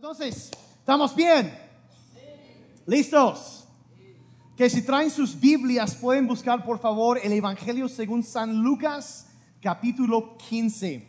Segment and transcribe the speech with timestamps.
[0.00, 1.52] Entonces, ¿estamos bien?
[2.86, 3.66] ¿Listos?
[4.56, 9.26] Que si traen sus Biblias pueden buscar por favor el Evangelio según San Lucas
[9.60, 11.06] capítulo 15.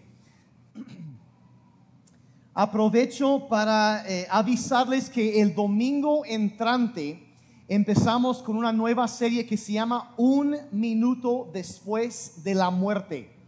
[2.53, 7.33] Aprovecho para eh, avisarles que el domingo entrante
[7.69, 13.40] empezamos con una nueva serie que se llama Un minuto después de la muerte.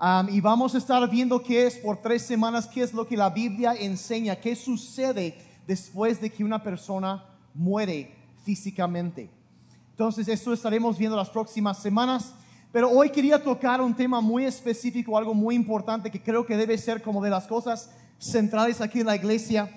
[0.00, 3.18] Um, y vamos a estar viendo qué es por tres semanas, qué es lo que
[3.18, 9.28] la Biblia enseña, qué sucede después de que una persona muere físicamente.
[9.90, 12.32] Entonces, esto estaremos viendo las próximas semanas.
[12.72, 16.78] Pero hoy quería tocar un tema muy específico, algo muy importante que creo que debe
[16.78, 19.68] ser como de las cosas centrales aquí en la iglesia.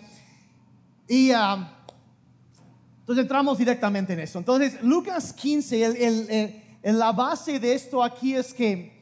[1.08, 4.40] Y entonces entramos directamente en eso.
[4.40, 8.93] Entonces, Lucas 15, el, el, la base de esto aquí es que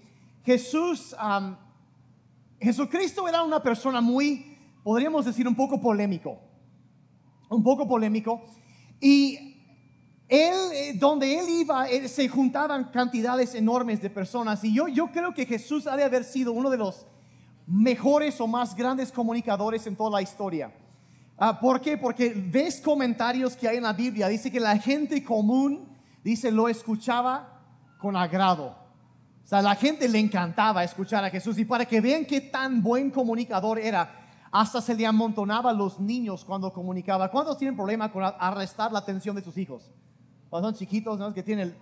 [0.44, 1.16] Jesús,
[2.60, 6.40] Jesucristo era una persona muy, podríamos decir, un poco polémico.
[7.50, 8.42] Un poco polémico.
[9.00, 9.52] Y
[10.28, 14.64] él, eh, donde él iba, se juntaban cantidades enormes de personas.
[14.64, 17.06] Y yo, yo creo que Jesús ha de haber sido uno de los
[17.68, 20.74] mejores o más grandes comunicadores en toda la historia.
[21.38, 21.98] Ah, ¿Por qué?
[21.98, 24.28] Porque ves comentarios que hay en la Biblia.
[24.28, 25.90] Dice que la gente común,
[26.24, 27.60] dice, lo escuchaba
[28.00, 28.81] con agrado.
[29.44, 32.82] O sea, la gente le encantaba escuchar a Jesús y para que vean qué tan
[32.82, 37.30] buen comunicador era, hasta se le amontonaba a los niños cuando comunicaba.
[37.32, 39.90] ¿Cuántos tienen problema con arrestar la atención de sus hijos?
[40.50, 41.34] Cuando son chiquitos, ¿no?
[41.34, 41.76] Que tienen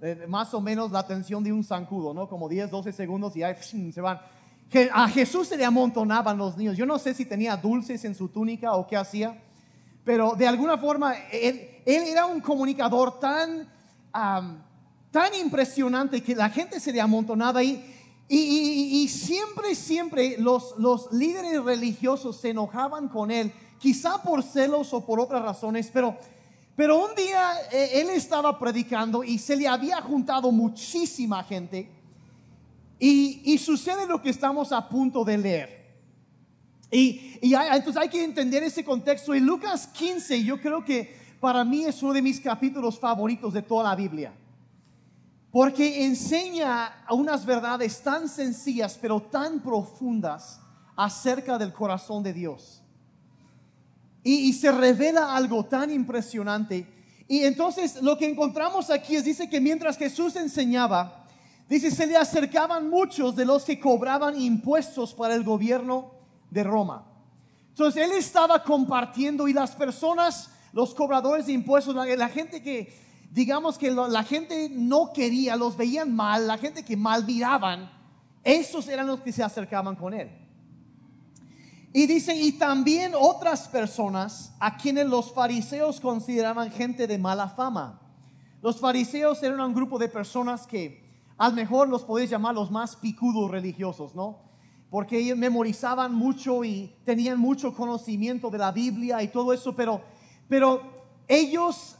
[0.00, 2.28] eh, más o menos la atención de un zancudo, ¿no?
[2.28, 3.54] Como 10, 12 segundos y ahí
[3.92, 4.20] se van.
[4.68, 6.76] Que a Jesús se le amontonaban los niños.
[6.76, 9.40] Yo no sé si tenía dulces en su túnica o qué hacía,
[10.04, 13.68] pero de alguna forma él, era un comunicador tan
[15.16, 17.82] tan impresionante que la gente se le amontonaba ahí.
[18.28, 24.92] Y, y, siempre, siempre los, los líderes religiosos se enojaban con él, quizá por celos
[24.92, 26.18] o por otras razones, pero,
[26.76, 31.88] pero un día eh, él estaba predicando y se le había juntado muchísima gente.
[32.98, 35.96] Y, y sucede lo que estamos a punto de leer.
[36.90, 39.34] Y, y entonces hay que entender ese contexto.
[39.34, 43.62] Y Lucas 15, yo creo que para mí es uno de mis capítulos favoritos de
[43.62, 44.34] toda la Biblia
[45.56, 50.60] porque enseña unas verdades tan sencillas pero tan profundas
[50.94, 52.82] acerca del corazón de Dios.
[54.22, 56.86] Y, se revela algo tan impresionante.
[57.26, 61.24] Y entonces lo que encontramos aquí es, dice que mientras Jesús enseñaba,
[61.70, 66.10] dice, se le acercaban muchos de los que cobraban impuestos para el gobierno
[66.50, 67.06] de Roma.
[67.70, 73.05] Entonces él estaba compartiendo y las personas, los cobradores de impuestos, la gente que
[73.36, 77.92] digamos que la gente no quería, los veían mal, la gente que mal miraban,
[78.42, 80.30] esos eran los que se acercaban con él.
[81.92, 88.00] Y dice, y también otras personas a quienes los fariseos consideraban gente de mala fama.
[88.62, 91.04] Los fariseos eran un grupo de personas que
[91.36, 94.38] a lo mejor los podéis llamar los más picudos religiosos, ¿no?
[94.88, 100.00] Porque ellos memorizaban mucho y tenían mucho conocimiento de la Biblia y todo eso, pero,
[100.48, 100.80] pero
[101.28, 101.98] ellos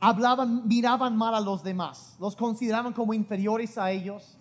[0.00, 4.38] hablaban, miraban mal a los demás, los consideraban como inferiores a ellos.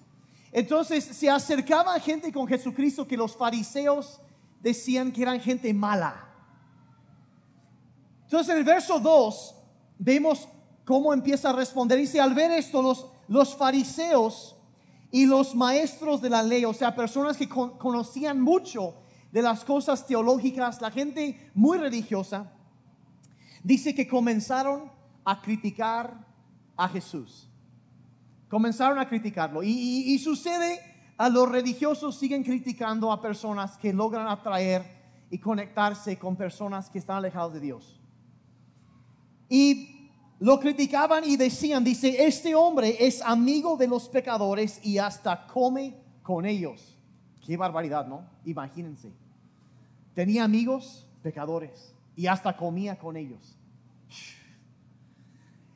[0.52, 4.22] Entonces se acercaba gente con Jesucristo que los fariseos
[4.62, 6.30] decían que eran gente mala.
[8.24, 9.56] Entonces en el verso 2
[10.00, 10.48] vemos
[10.86, 11.98] cómo empieza a responder.
[11.98, 14.56] Dice, al ver esto, los, los fariseos
[15.12, 18.96] y los maestros de la ley, o sea, personas que conocían mucho
[19.32, 22.52] de las cosas teológicas, la gente muy religiosa,
[23.64, 24.95] dice que comenzaron
[25.26, 26.26] a criticar
[26.78, 27.50] a Jesús.
[28.48, 29.64] Comenzaron a criticarlo.
[29.64, 30.80] Y, sucede,
[31.18, 34.86] a los religiosos siguen criticando a personas que logran atraer
[35.32, 38.00] y conectarse con personas que están alejados de Dios.
[39.50, 45.48] Y lo criticaban y decían, dice, este hombre es amigo de los pecadores y hasta
[45.48, 46.98] come con ellos.
[47.46, 48.26] Qué barbaridad, ¿no?
[48.46, 49.12] Imagínense.
[50.14, 53.58] Tenía amigos pecadores y hasta comía con ellos.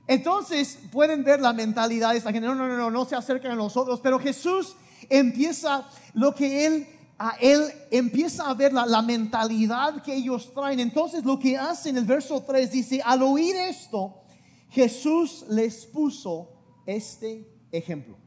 [0.10, 3.56] Entonces pueden ver la mentalidad de esa gente, no, no, no, no, se acercan a
[3.56, 4.76] nosotros, pero Jesús
[5.08, 6.88] empieza lo que él,
[7.20, 10.80] a él empieza a ver la, la mentalidad que ellos traen.
[10.80, 14.24] Entonces lo que hace en el verso 3 dice, al oír esto,
[14.72, 16.54] Jesús les puso
[16.88, 18.18] este ejemplo.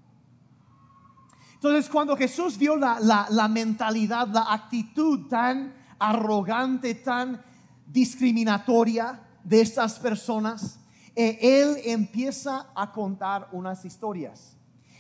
[1.55, 7.43] Entonces cuando Jesús vio la, la, la mentalidad, la actitud tan arrogante, tan
[7.89, 10.79] discriminatoria de estas personas,
[11.15, 14.57] él empieza a contar unas historias.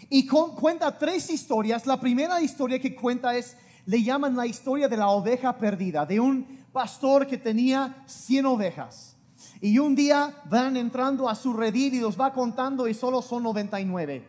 [0.08, 1.86] Y cuenta tres historias.
[1.86, 3.56] La primera historia que cuenta es,
[3.86, 9.16] le llaman la historia de la oveja perdida, de un pastor que tenía 100 ovejas.
[9.60, 13.44] Y un día van entrando a su redil y los va contando y solo son
[13.44, 14.28] 99.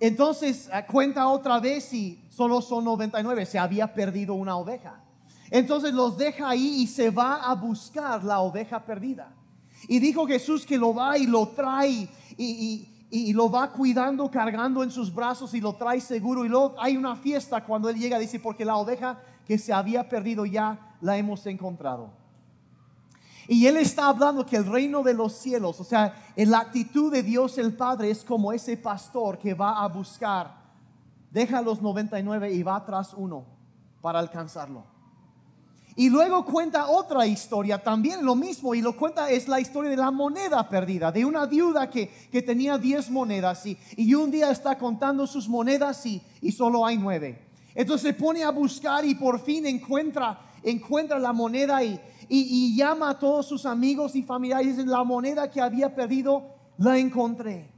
[0.00, 3.46] Entonces eh, cuenta otra vez y solo son 99.
[3.46, 5.00] Se había perdido una oveja.
[5.50, 9.34] Entonces los deja ahí y se va a buscar la oveja perdida.
[9.88, 14.90] Y dijo Jesús que lo va y lo trae y, lo va cuidando, cargando en
[14.90, 16.44] sus brazos y lo trae seguro.
[16.44, 20.08] Y luego hay una fiesta cuando él llega, dice, porque la oveja que se había
[20.08, 22.10] perdido ya la hemos encontrado.
[23.48, 27.10] Y él está hablando que el reino de los cielos, o sea, en la actitud
[27.10, 30.54] de Dios el Padre es como ese pastor que va a buscar,
[31.32, 33.44] deja los 99 y va tras uno
[34.00, 34.84] para alcanzarlo.
[36.00, 39.98] Y luego cuenta otra historia, también lo mismo, y lo cuenta, es la historia de
[39.98, 44.50] la moneda perdida, de una viuda que, que tenía 10 monedas y, y, un día
[44.50, 47.42] está contando sus monedas y, y solo hay nueve.
[47.74, 52.00] Entonces se pone a buscar y por fin encuentra, encuentra la moneda y,
[52.30, 56.44] y, llama a todos sus amigos y familiares y dice, la moneda que había perdido
[56.78, 57.68] la encontré.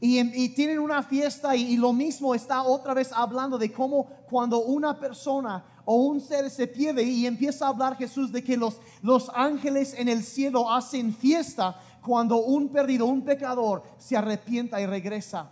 [0.00, 4.98] Y, tienen una fiesta y, lo mismo está otra vez hablando de cómo cuando una
[4.98, 9.30] persona o un ser se pierde y empieza a hablar Jesús de que los, los
[9.34, 15.50] ángeles en el cielo hacen fiesta cuando un perdido, un pecador se arrepienta y regresa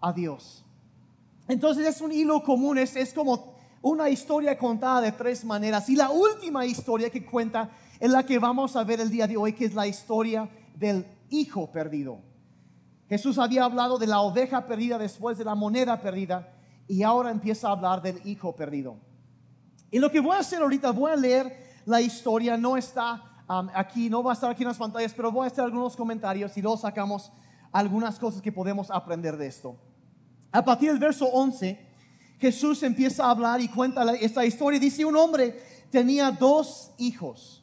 [0.00, 0.64] a Dios.
[1.46, 5.88] Entonces es un hilo común, es, es como una historia contada de tres maneras.
[5.88, 7.70] Y la última historia que cuenta
[8.00, 11.06] es la que vamos a ver el día de hoy, que es la historia del
[11.28, 12.18] hijo perdido.
[13.08, 16.54] Jesús había hablado de la oveja perdida después de la moneda perdida
[16.88, 18.96] y ahora empieza a hablar del hijo perdido.
[19.90, 23.68] Y lo que voy a hacer ahorita, voy a leer la historia, no está um,
[23.74, 26.56] aquí, no va a estar aquí en las pantallas, pero voy a hacer algunos comentarios
[26.56, 27.32] y luego sacamos
[27.72, 29.76] algunas cosas que podemos aprender de esto.
[30.52, 31.88] A partir del verso 11,
[32.38, 34.80] Jesús empieza a hablar y cuenta esta historia.
[34.80, 35.60] Dice, un hombre
[35.90, 37.62] tenía dos hijos.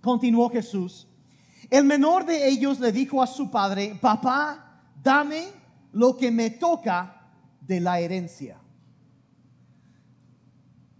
[0.00, 1.06] Continuó Jesús.
[1.68, 5.48] El menor de ellos le dijo a su padre, papá, dame
[5.92, 7.28] lo que me toca
[7.60, 8.59] de la herencia.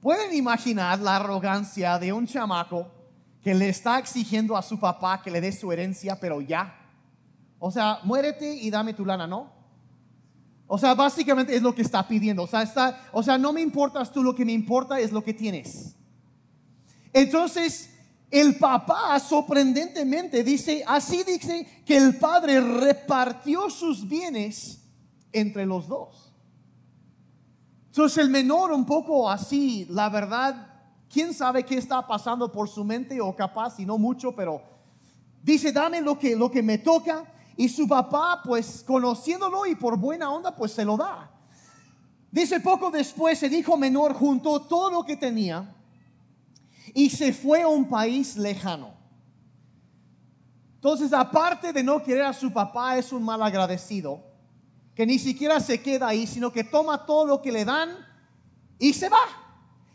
[0.00, 2.90] ¿Pueden imaginar la arrogancia de un chamaco
[3.42, 6.74] que le está exigiendo a su papá que le dé su herencia, pero ya?
[7.58, 9.52] O sea, muérete y dame tu lana, ¿no?
[10.66, 12.44] O sea, básicamente es lo que está pidiendo.
[12.44, 15.22] O sea, está, o sea, no me importas tú, lo que me importa es lo
[15.22, 15.96] que tienes.
[17.12, 17.90] Entonces,
[18.30, 24.80] el papá sorprendentemente dice, así dice que el padre repartió sus bienes
[25.32, 26.29] entre los dos.
[28.00, 30.68] Entonces el menor un poco así, la verdad,
[31.12, 34.62] quién sabe qué está pasando por su mente o capaz y no mucho, pero
[35.42, 37.30] dice, dame lo que, lo que me toca.
[37.58, 41.30] Y su papá, pues conociéndolo y por buena onda, pues se lo da.
[42.30, 45.70] Dice poco después, el hijo menor juntó todo lo que tenía
[46.94, 48.94] y se fue a un país lejano.
[50.76, 54.29] Entonces, aparte de no querer a su papá, es un mal agradecido,
[55.00, 57.88] que ni siquiera se queda ahí, sino que toma todo lo que le dan
[58.78, 59.22] y se va.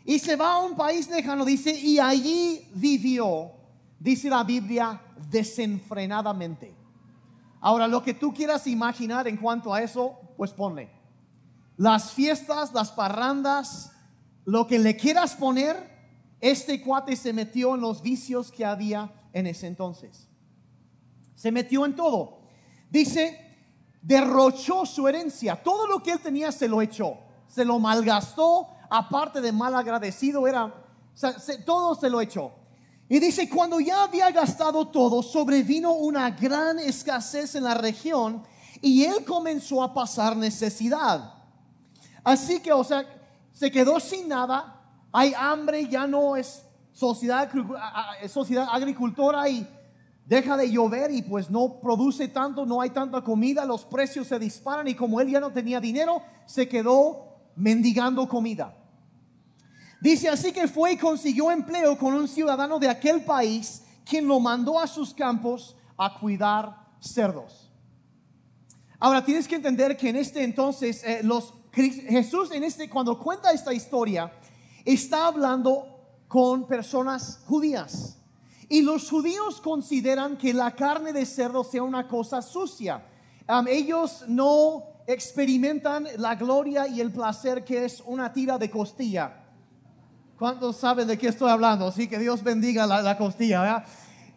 [0.04, 3.52] Y se va a un país lejano, dice, y allí vivió,
[4.00, 5.00] dice la Biblia,
[5.30, 6.74] desenfrenadamente.
[7.60, 10.90] Ahora, lo que tú quieras imaginar en cuanto a eso, pues ponle.
[11.76, 13.92] Las fiestas, las parrandas,
[14.44, 15.88] lo que le quieras poner,
[16.40, 20.26] este cuate se metió en los vicios que había en ese entonces.
[21.36, 22.40] Se metió en todo.
[22.90, 23.45] Dice,
[24.06, 25.60] derrochó su herencia.
[25.60, 27.18] Todo lo que él tenía se lo echó.
[27.48, 28.68] Se lo malgastó.
[28.88, 30.72] Aparte de mal agradecido, era,
[31.64, 32.52] todo se lo echó.
[33.08, 38.44] Y dice, cuando ya había gastado todo, sobrevino una gran escasez en la región
[38.80, 41.34] y él comenzó a pasar necesidad.
[42.22, 43.04] Así que, o sea,
[43.52, 44.82] se quedó sin nada,
[45.12, 47.50] hay hambre, ya no es sociedad,
[48.28, 49.68] sociedad agricultora y
[50.26, 54.38] deja de llover y pues no produce tanto, no hay tanta comida, los precios se
[54.38, 58.76] disparan y como él ya no tenía dinero, se quedó mendigando comida.
[60.00, 64.38] Dice así que fue y consiguió empleo con un ciudadano de aquel país, quien lo
[64.40, 67.70] mandó a sus campos a cuidar cerdos.
[68.98, 73.52] Ahora tienes que entender que en este entonces eh, los Jesús en este cuando cuenta
[73.52, 74.32] esta historia
[74.84, 75.86] está hablando
[76.26, 78.18] con personas judías.
[78.68, 83.04] Y los judíos consideran que la carne de cerdo sea una cosa sucia.
[83.68, 89.44] ellos no experimentan la gloria y el placer que es una tira de costilla.
[90.36, 91.90] ¿Cuántos saben de qué estoy hablando?
[91.92, 93.84] Sí, que Dios bendiga la, costilla.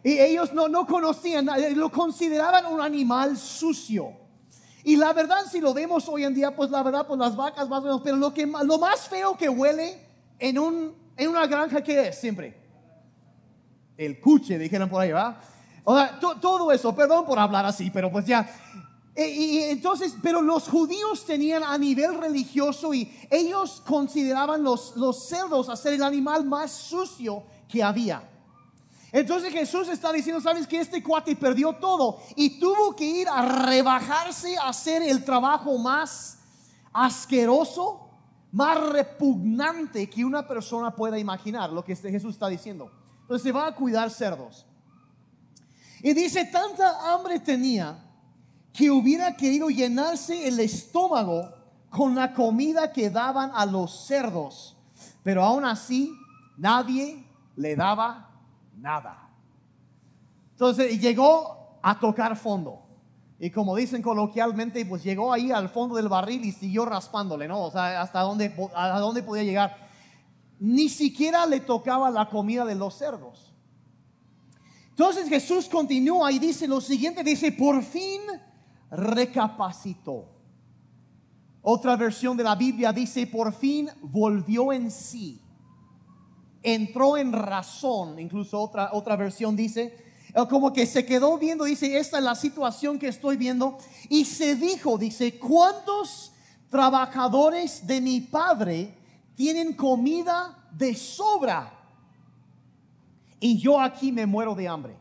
[0.02, 4.12] Y ellos no, no conocían, eh, lo consideraban un animal sucio.
[4.82, 7.68] Y la verdad, si lo vemos hoy en día, pues la verdad, pues las vacas
[7.68, 9.98] más o menos, pero lo, que, lo más feo que huele
[10.38, 12.59] en, un, en una granja, ¿qué es siempre?
[14.00, 15.38] El cuche, dijeron por ahí, ¿va?
[15.84, 18.48] O sea, todo eso, perdón por hablar así, pero pues ya.
[19.14, 25.28] E, y, entonces, pero los judíos tenían a nivel religioso y ellos consideraban los, los
[25.28, 28.26] cerdos a ser el animal más sucio que había.
[29.12, 33.66] Entonces Jesús está diciendo, sabes que este cuate perdió todo y tuvo que ir a
[33.66, 36.38] rebajarse a hacer el trabajo más
[36.92, 38.08] asqueroso,
[38.52, 42.99] más repugnante que una persona pueda imaginar, lo que este Jesús está diciendo.
[43.30, 44.66] Entonces se va a cuidar cerdos.
[46.02, 47.96] Y dice, tanta hambre tenía
[48.72, 51.48] que hubiera querido llenarse el estómago
[51.90, 54.76] con la comida que daban a los cerdos,
[55.22, 56.12] pero aún así
[56.56, 58.30] nadie le daba
[58.76, 59.30] nada.
[60.50, 62.82] Entonces llegó a tocar fondo.
[63.38, 67.62] Y como dicen coloquialmente, pues llegó ahí al fondo del barril y siguió raspándole, ¿no?
[67.62, 69.89] O sea, hasta dónde, a dónde podía llegar.
[70.60, 73.50] Ni siquiera le tocaba la comida de los cerdos.
[74.90, 78.20] Entonces Jesús continúa y dice lo siguiente, dice, por fin
[78.90, 80.28] recapacitó.
[81.62, 85.40] Otra versión de la Biblia dice, por fin volvió en sí.
[86.62, 89.96] Entró en razón, incluso otra, otra versión dice,
[90.34, 93.78] eh, como que se quedó viendo, dice, esta es la situación que estoy viendo.
[94.10, 96.32] Y se dijo, dice, ¿cuántos
[96.68, 98.99] trabajadores de mi padre
[99.34, 101.72] tienen comida de sobra?
[103.40, 104.96] Y yo aquí me muero de hambre.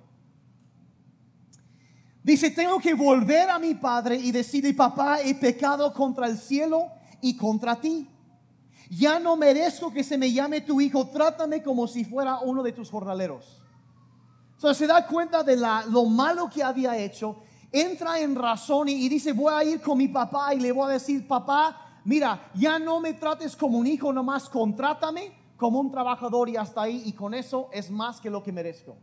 [2.23, 6.87] Dice, tengo que volver a mi padre y decirle, papá, he pecado contra el cielo
[7.21, 8.07] y contra ti.
[8.89, 12.71] Ya no merezco que se me llame tu hijo, trátame como si fuera uno de
[12.71, 13.61] tus jornaleros.
[14.55, 17.37] Entonces se da cuenta de la, lo malo que había hecho,
[17.71, 20.89] entra en razón y, y dice, voy a ir con mi papá y le voy
[20.89, 25.91] a decir, papá, mira, ya no me trates como un hijo, nomás contrátame como un
[25.91, 28.97] trabajador y hasta ahí, y con eso es más que lo que merezco.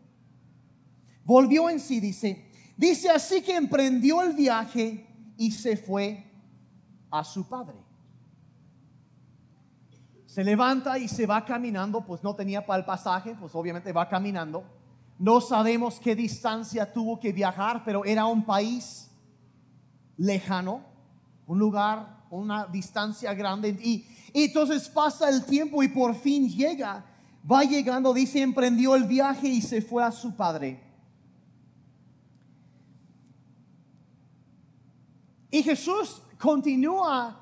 [1.24, 2.46] Volvió en sí, dice,
[2.76, 5.06] Dice así que emprendió el viaje
[5.38, 6.30] y se fue
[7.10, 7.76] a su padre.
[10.26, 14.06] Se levanta y se va caminando, pues no tenía para el pasaje, pues obviamente va
[14.06, 14.64] caminando.
[15.18, 19.10] No sabemos qué distancia tuvo que viajar, pero era un país
[20.18, 20.82] lejano,
[21.46, 23.70] un lugar, una distancia grande.
[23.82, 27.04] Y, entonces pasa el tiempo y por fin llega,
[27.50, 30.80] va llegando, dice, emprendió el viaje y se fue a su padre.
[35.50, 37.40] Y Jesús continúa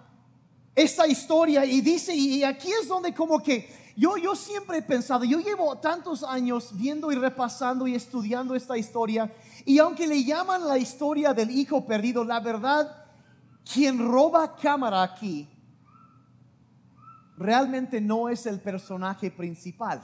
[0.74, 5.24] esta historia y dice, y aquí es donde como que yo, yo siempre he pensado,
[5.24, 9.32] yo llevo tantos años viendo y repasando y estudiando esta historia,
[9.64, 13.03] y aunque le llaman la historia del hijo perdido, la verdad,
[13.64, 15.48] quien roba cámara aquí
[17.36, 20.02] realmente no es el personaje principal,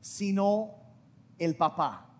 [0.00, 0.70] sino
[1.38, 2.14] el papá.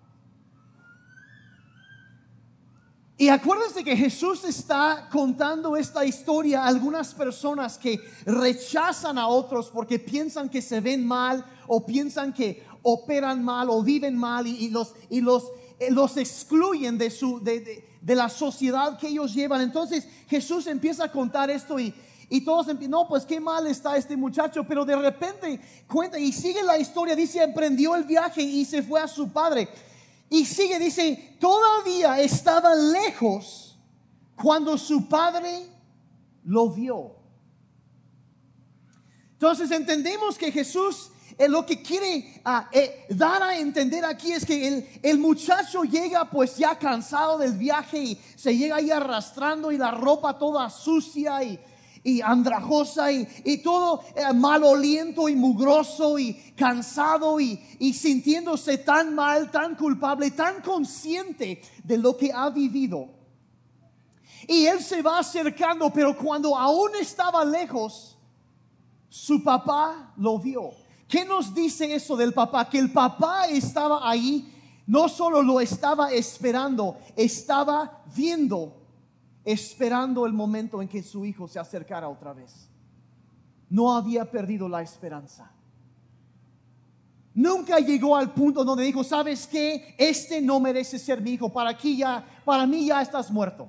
[3.16, 9.70] Y acuérdense que Jesús está contando esta historia a algunas personas que rechazan a otros
[9.70, 14.68] porque piensan que se ven mal o piensan que operan mal o viven mal y,
[14.68, 15.44] los, y los,
[15.78, 19.61] eh, los excluyen de, su, de, la sociedad que ellos llevan.
[19.61, 21.94] Entonces Jesús empieza a contar esto y,
[22.28, 26.62] y todos no, pues qué mal está este muchacho, pero de repente cuenta y sigue
[26.64, 29.68] la historia, dice, emprendió el viaje y se fue a su padre.
[30.28, 33.78] Y sigue, dice, todavía estaba lejos
[34.34, 35.66] cuando su padre
[36.44, 37.14] lo vio.
[39.32, 41.11] Entonces entendemos que Jesús
[41.49, 46.57] lo que quiere ah, eh, dar a entender aquí es que el, muchacho llega pues
[46.57, 52.21] ya cansado del viaje y se llega ahí arrastrando y la ropa toda sucia y
[52.23, 57.57] andrajosa y, todo eh, maloliento y mugroso y cansado y
[57.93, 63.09] sintiéndose tan mal, tan culpable, tan consciente de lo que ha vivido.
[64.47, 68.17] Y él se va acercando, pero cuando aún estaba lejos,
[69.09, 70.84] su papá lo vio.
[71.14, 72.68] ¿Qué nos dice eso del papá?
[72.68, 74.52] Que el papá estaba ahí,
[74.85, 78.83] no solo lo estaba esperando, estaba viendo
[79.44, 82.68] esperando el momento en que su hijo se acercara otra vez.
[83.71, 85.52] No había perdido la esperanza.
[87.33, 89.94] Nunca llegó al punto donde dijo, ¿sabes qué?
[89.97, 91.49] Este no merece ser mi hijo.
[91.49, 93.68] Para aquí ya, para mí ya estás muerto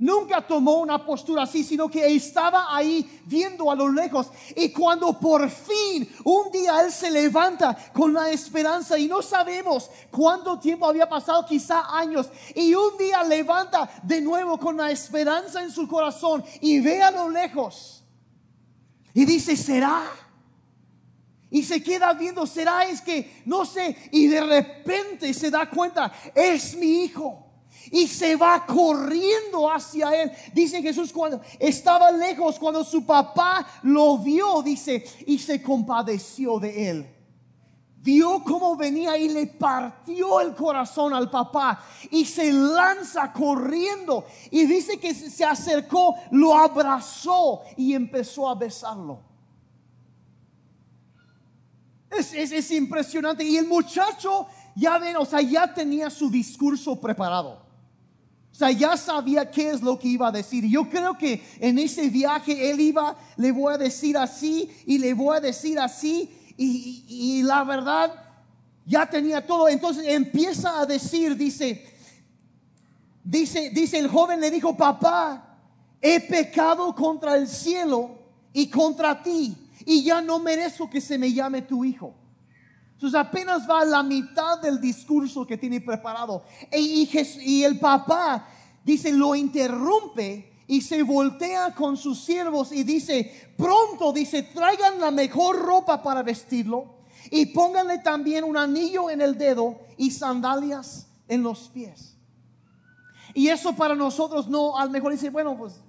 [0.00, 4.28] nunca tomó una postura así, sino que estaba ahí viendo a lo lejos.
[4.56, 9.90] Y cuando por fin un día Él se levanta con la esperanza y no sabemos
[10.10, 15.62] cuánto tiempo había pasado, quizá años, y un día levanta de nuevo con la esperanza
[15.62, 18.02] en su corazón y ve a lo lejos.
[19.12, 20.02] Y dice, ¿será?
[21.50, 26.12] Y se queda viendo, será es que, no sé, y de repente se da cuenta,
[26.34, 27.49] es mi hijo.
[27.90, 30.32] Y se va corriendo hacia él.
[30.52, 36.90] Dice Jesús cuando estaba lejos, cuando su papá lo vio, dice, y se compadeció de
[36.90, 37.16] él
[38.02, 44.64] vio cómo venía y le partió el corazón al papá y se lanza corriendo y
[44.64, 49.20] dice que se acercó, lo abrazó y empezó a besarlo.
[52.10, 53.44] Es, es, impresionante.
[53.44, 57.69] Y el muchacho, ya ven, o sea, ya tenía su discurso preparado.
[58.60, 60.66] Sea, ya sabía qué es lo que iba a decir.
[60.66, 65.14] Yo creo que en ese viaje él iba, le voy a decir así y le
[65.14, 68.12] voy a decir así y, la verdad
[68.84, 69.66] ya tenía todo.
[69.66, 71.86] Entonces empieza a decir, dice,
[73.24, 75.56] dice, dice el joven le dijo, papá,
[75.98, 78.10] he pecado contra el cielo
[78.52, 82.14] y contra ti y ya no merezco que se me llame tu hijo.
[83.00, 86.44] Entonces apenas va a la mitad del discurso que tiene preparado.
[86.70, 88.46] E, y, y el papá
[88.84, 95.10] dice, lo interrumpe y se voltea con sus siervos y dice, pronto, dice, traigan la
[95.10, 96.96] mejor ropa para vestirlo
[97.30, 102.18] y pónganle también un anillo en el dedo y sandalias en los pies.
[103.32, 105.80] Y eso para nosotros no, al mejor dice, bueno, pues,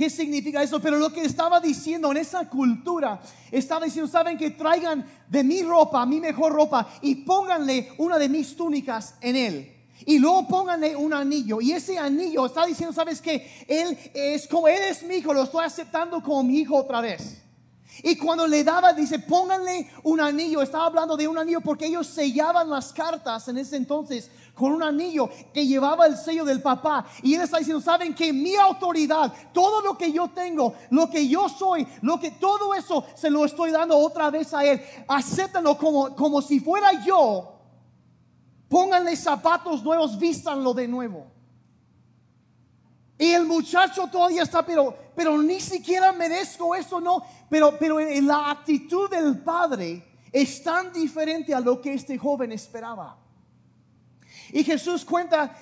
[0.00, 0.80] ¿qué significa eso?
[0.80, 5.62] Pero lo que estaba diciendo en esa cultura, estaba diciendo, saben que traigan de mi
[5.62, 9.76] ropa, mi mejor ropa, y pónganle una de mis túnicas en él.
[10.06, 11.60] Y luego pónganle un anillo.
[11.60, 15.42] Y ese anillo está diciendo, ¿sabes que Él es como, Él es mi hijo, lo
[15.42, 17.42] estoy aceptando como mi hijo otra vez.
[18.02, 20.62] Y cuando le daba, dice, pónganle un anillo.
[20.62, 24.30] Estaba hablando de un anillo porque ellos sellaban las cartas en ese entonces
[24.60, 27.06] con un anillo que llevaba el sello del papá.
[27.22, 31.26] Y él está diciendo, saben que mi autoridad, todo lo que yo tengo, lo que
[31.26, 34.80] yo soy, lo que todo eso se lo estoy dando otra vez a él.
[35.08, 37.56] Acéptanlo como, como si fuera yo
[38.70, 41.26] Pónganle zapatos nuevos, vístanlo de nuevo.
[43.18, 47.20] Y el muchacho todavía está, pero, pero ni siquiera merezco eso, no.
[47.50, 53.18] Pero, pero la actitud del padre es tan diferente a lo que este joven esperaba.
[54.52, 55.56] Y Jesús cuenta,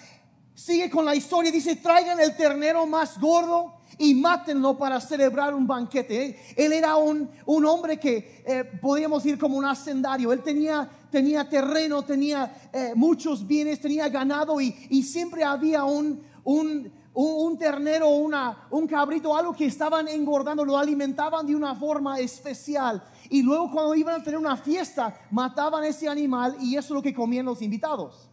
[0.55, 5.67] sigue con la historia, dice, traigan el ternero más gordo y mátenlo para celebrar un
[5.67, 6.39] banquete.
[6.57, 10.33] Él era un, un hombre que eh, podíamos ir como un hacendario.
[10.33, 16.23] Él tenía, tenía terreno, tenía eh, muchos bienes, tenía ganado y, y siempre había un,
[16.45, 22.21] un, un, ternero, una, un cabrito, algo que estaban engordando, lo alimentaban de una forma
[22.21, 23.03] especial.
[23.29, 27.03] Y luego cuando iban a tener una fiesta, mataban ese animal y eso es lo
[27.03, 28.28] que comían los invitados.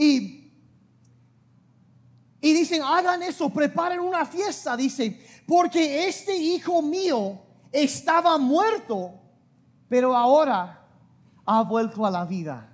[0.00, 0.40] Y
[2.40, 7.38] y dicen, hagan eso, preparen una fiesta, dice, porque este hijo mío
[7.70, 9.20] estaba muerto,
[9.88, 10.88] pero ahora
[11.44, 12.66] ha vuelto a la vida.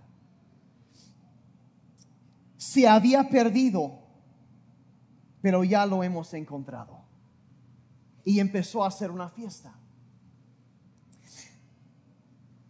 [2.57, 3.99] Se había perdido,
[5.41, 7.05] pero ya lo hemos encontrado.
[8.25, 9.75] Y empezó a hacer una fiesta.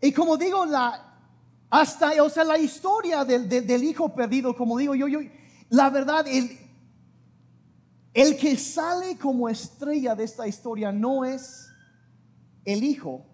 [0.01, 1.16] Y como digo, la,
[1.71, 5.21] hasta, o sea, la historia del, del hijo perdido, como digo yo, yo,
[5.69, 6.59] la verdad, el,
[8.15, 11.69] el que sale como estrella de esta historia no es
[12.65, 13.27] el hijo,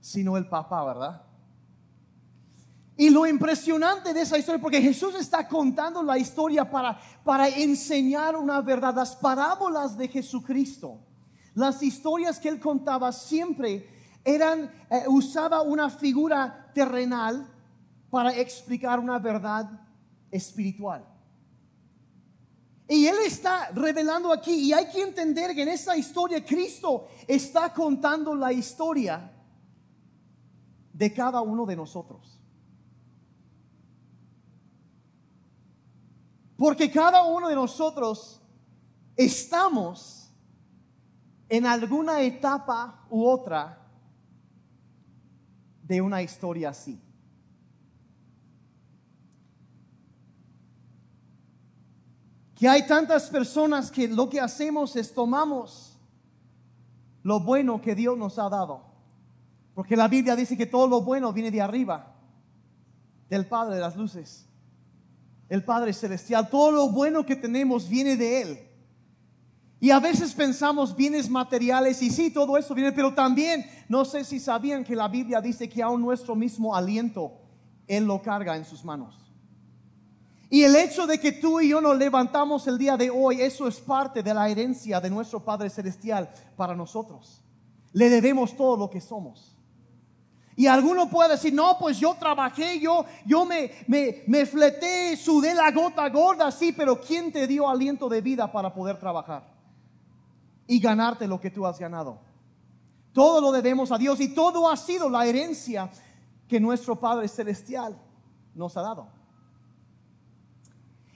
[0.00, 1.22] sino el papá, ¿verdad?
[2.96, 8.36] Y lo impresionante de esa historia, porque Jesús está contando la historia para, para enseñar
[8.36, 11.00] una verdad, las parábolas de Jesucristo,
[11.54, 13.88] las historias que él contaba siempre
[14.24, 17.48] eran, eh, usaba una figura terrenal
[18.10, 19.70] para explicar una verdad
[20.30, 21.06] espiritual.
[22.86, 27.72] Y Él está revelando aquí, y hay que entender que en esta historia Cristo está
[27.72, 29.32] contando la historia
[30.92, 32.38] de cada uno de nosotros.
[36.56, 38.40] Porque cada uno de nosotros
[39.16, 40.30] estamos
[41.48, 43.83] en alguna etapa u otra
[45.86, 47.00] de una historia así.
[52.54, 55.98] Que hay tantas personas que lo que hacemos es tomamos
[57.22, 58.82] lo bueno que Dios nos ha dado.
[59.74, 62.14] Porque la Biblia dice que todo lo bueno viene de arriba,
[63.28, 64.46] del Padre de las luces,
[65.48, 66.48] el Padre celestial.
[66.48, 68.73] Todo lo bueno que tenemos viene de Él.
[69.80, 74.24] Y a veces pensamos bienes materiales y sí, todo eso viene, pero también no sé
[74.24, 77.32] si sabían que la Biblia dice que aún nuestro mismo aliento
[77.86, 79.24] Él lo carga en sus manos.
[80.48, 83.66] Y el hecho de que tú y yo nos levantamos el día de hoy, eso
[83.66, 87.42] es parte de la herencia de nuestro Padre Celestial para nosotros.
[87.92, 89.56] Le debemos todo lo que somos.
[90.56, 95.52] Y alguno puede decir, no, pues yo trabajé, yo, yo me, me, me fleté, sudé
[95.54, 99.53] la gota gorda, sí, pero ¿quién te dio aliento de vida para poder trabajar?
[100.66, 102.18] Y ganarte lo que tú has ganado.
[103.12, 105.90] Todo lo debemos a Dios y todo ha sido la herencia
[106.48, 107.96] que nuestro Padre Celestial
[108.54, 109.08] nos ha dado.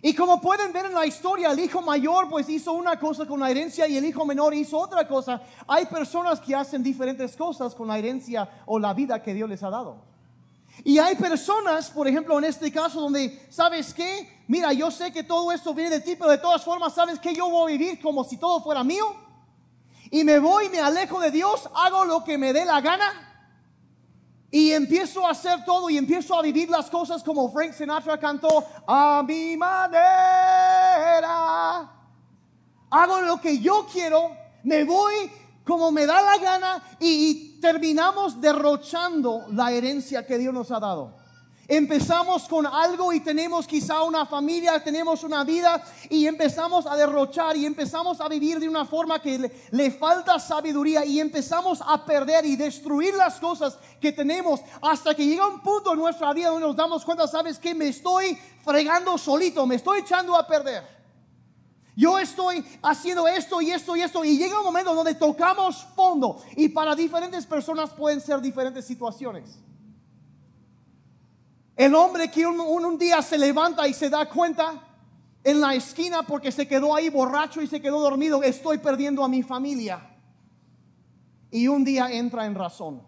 [0.01, 3.41] Y como pueden ver en la historia, el hijo mayor pues hizo una cosa con
[3.41, 5.43] la herencia y el hijo menor hizo otra cosa.
[5.67, 9.63] Hay personas que hacen diferentes cosas con la herencia o la vida que Dios les
[9.65, 9.97] ha dado.
[10.85, 14.45] Y hay personas, por ejemplo, en este caso donde, ¿sabes qué?
[14.47, 17.35] Mira, yo sé que todo esto viene de ti, pero de todas formas, ¿sabes que
[17.35, 19.28] Yo voy a vivir como si todo fuera mío.
[20.11, 23.25] Y me voy, me alejo de Dios, hago lo que me dé la gana.
[24.51, 28.65] Y empiezo a hacer todo y empiezo a vivir las cosas como Frank Sinatra cantó,
[28.87, 30.01] a mi manera.
[32.91, 35.31] Hago lo que yo quiero, me voy
[35.69, 41.18] como me da la gana y, terminamos derrochando la herencia que Dios nos ha dado.
[41.71, 47.59] Empezamos con algo y tenemos quizá una familia, tenemos una vida y empezamos a derrochar
[47.59, 52.47] y empezamos a vivir de una forma que le, falta sabiduría y empezamos a perder
[52.47, 56.67] y destruir las cosas que tenemos hasta que llega un punto en nuestra vida donde
[56.67, 60.85] nos damos cuenta, sabes que me estoy fregando solito, me estoy echando a perder.
[61.95, 66.43] Yo estoy haciendo esto y esto y esto y llega un momento donde tocamos fondo
[66.57, 69.68] y para diferentes personas pueden ser diferentes situaciones.
[71.79, 74.83] El hombre que un, día se levanta y se da cuenta
[75.45, 79.29] en la esquina porque se quedó ahí borracho y se quedó dormido, estoy perdiendo a
[79.29, 80.19] mi familia.
[81.53, 83.01] Y un día entra en razón.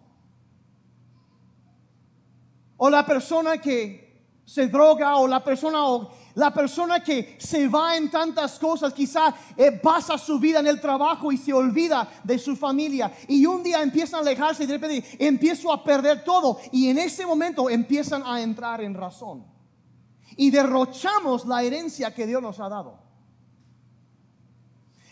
[2.77, 5.85] O la persona que se droga o la persona
[6.35, 10.79] la persona que se va en tantas cosas, quizá eh, pasa su vida en el
[10.79, 13.11] trabajo y se olvida de su familia.
[13.27, 16.59] Y un día empiezan a alejarse y de repente empiezo a perder todo.
[16.71, 19.45] Y en ese momento empiezan a entrar en razón.
[20.37, 22.99] Y derrochamos la herencia que Dios nos ha dado.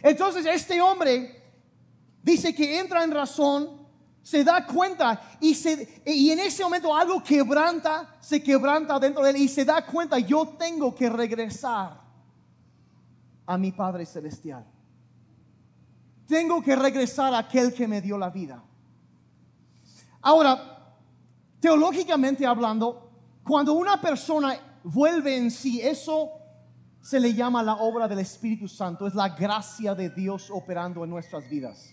[0.01, 1.43] Entonces este hombre
[2.23, 3.78] dice que entra en razón
[4.21, 9.31] se da cuenta y, se, y en ese momento algo quebranta, se quebranta dentro de
[9.31, 12.01] él y se da cuenta, yo tengo que regresar
[13.45, 14.65] a mi Padre Celestial.
[16.27, 18.63] Tengo que regresar a aquel que me dio la vida.
[20.21, 20.95] Ahora,
[21.59, 23.09] teológicamente hablando,
[23.43, 26.29] cuando una persona vuelve en sí, eso
[27.01, 31.09] se le llama la obra del Espíritu Santo, es la gracia de Dios operando en
[31.09, 31.89] nuestras vidas.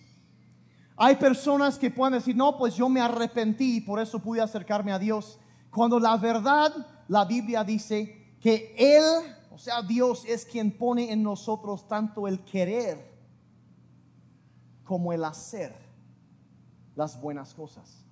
[0.97, 4.93] Hay personas que pueden decir, no, pues yo me arrepentí y por eso pude acercarme
[4.93, 5.39] a Dios.
[5.71, 6.73] Cuando la verdad,
[7.09, 9.05] la Biblia dice que Él,
[9.51, 13.15] o sea, Dios es quien pone en nosotros tanto el querer
[14.85, 15.77] como el hacer
[16.95, 18.03] las buenas cosas.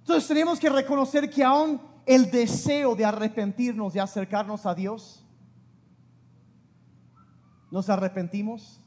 [0.00, 5.24] Entonces tenemos que reconocer que aún el deseo de arrepentirnos, de acercarnos a Dios,
[7.70, 8.80] nos arrepentimos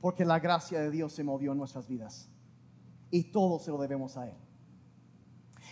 [0.00, 2.28] porque la gracia de Dios se movió en nuestras vidas.
[3.10, 4.34] Y todo se lo debemos a Él.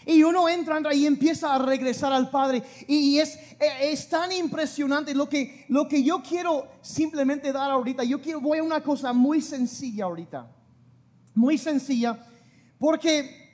[0.06, 2.62] Y uno entra, y empieza a regresar al Padre.
[2.86, 3.38] Y es,
[3.80, 8.04] es tan impresionante lo que, lo que yo quiero simplemente dar ahorita.
[8.04, 10.50] Yo quiero, voy a una cosa muy sencilla ahorita.
[11.34, 12.18] Muy sencilla.
[12.78, 13.44] Porque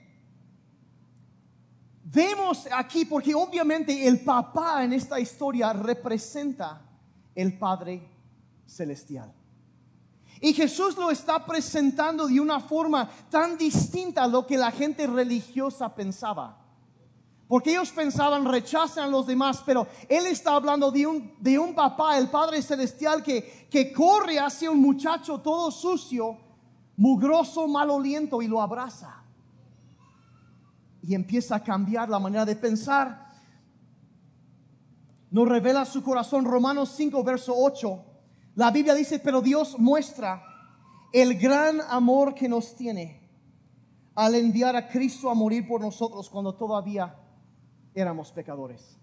[2.03, 6.83] vemos aquí, porque obviamente el papá en esta historia representa
[7.35, 8.03] el Padre
[8.67, 9.33] Celestial.
[10.41, 15.07] Y Jesús lo está presentando de una forma tan distinta a lo que la gente
[15.07, 16.57] religiosa pensaba.
[17.47, 21.75] Porque ellos pensaban, rechazan a los demás, pero Él está hablando de un, de un
[21.75, 26.39] papá, el Padre Celestial, que, que corre hacia un muchacho todo sucio,
[26.97, 29.23] mugroso, maloliento y lo abraza.
[31.03, 33.31] Y empieza a cambiar la manera de pensar.
[35.31, 38.10] Nos revela su corazón, Romanos 5, verso 8
[38.61, 40.45] la Biblia dice, pero Dios muestra
[41.15, 43.27] el gran amor que nos tiene
[44.15, 47.17] al enviar a Cristo a morir por nosotros cuando todavía
[47.95, 48.99] éramos pecadores.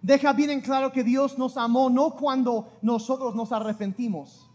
[0.00, 4.50] Deja bien en claro que Dios nos amó no cuando nosotros nos arrepentimos,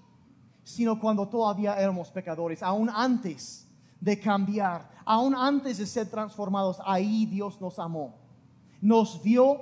[0.63, 3.69] sino cuando todavía éramos pecadores, aún antes
[4.01, 8.15] de cambiar, aún antes de ser transformados, ahí Dios nos amó.
[8.81, 9.59] Nos vio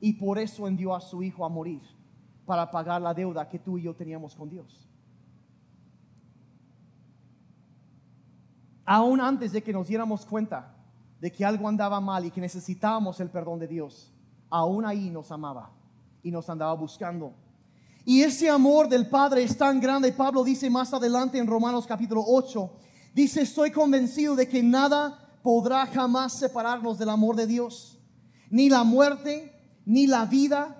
[0.00, 1.99] y por eso envió a su Hijo a morir
[2.50, 4.88] para pagar la deuda que tú y yo teníamos con Dios.
[8.84, 10.74] Aún antes de que nos diéramos cuenta
[11.20, 14.12] de que algo andaba mal y que necesitábamos el perdón de Dios,
[14.48, 15.70] aún ahí nos amaba
[16.24, 17.34] y nos andaba buscando.
[18.04, 22.24] Y ese amor del Padre es tan grande, Pablo dice más adelante en Romanos capítulo
[22.26, 22.68] 8,
[23.14, 27.96] dice, estoy convencido de que nada podrá jamás separarnos del amor de Dios.
[28.50, 29.54] Ni la muerte,
[29.86, 30.79] ni la vida,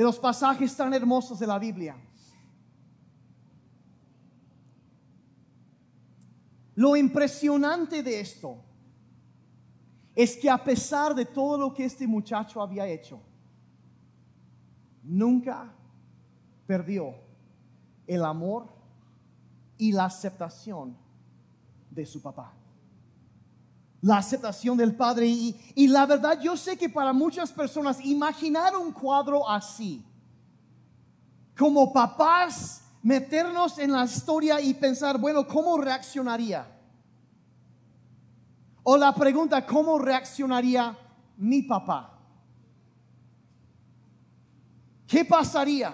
[0.00, 1.94] De los pasajes tan hermosos de la Biblia.
[6.74, 8.56] Lo impresionante de esto
[10.14, 13.20] es que a pesar de todo lo que este muchacho había hecho,
[15.02, 15.70] nunca
[16.66, 17.16] perdió
[18.06, 18.68] el amor
[19.76, 20.96] y la aceptación
[21.90, 22.54] de su papá.
[24.02, 25.26] La aceptación del padre.
[25.26, 30.04] Y, la verdad, yo sé que para muchas personas imaginar un cuadro así,
[31.56, 36.66] como papás, meternos en la historia y pensar, bueno, ¿cómo reaccionaría?
[38.82, 40.96] O la pregunta, ¿cómo reaccionaría
[41.36, 42.18] mi papá?
[45.06, 45.92] ¿Qué pasaría?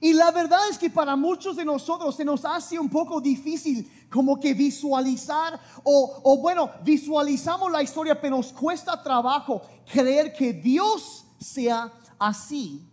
[0.00, 3.90] Y la verdad es que para muchos de nosotros se nos hace un poco difícil
[4.10, 10.52] como que visualizar o, o, bueno, visualizamos la historia, pero nos cuesta trabajo creer que
[10.52, 12.88] Dios sea así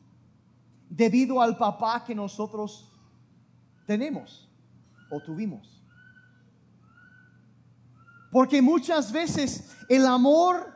[0.90, 2.90] debido al papá que nosotros
[3.86, 4.50] tenemos
[5.10, 5.82] o tuvimos.
[8.32, 10.74] Porque muchas veces el amor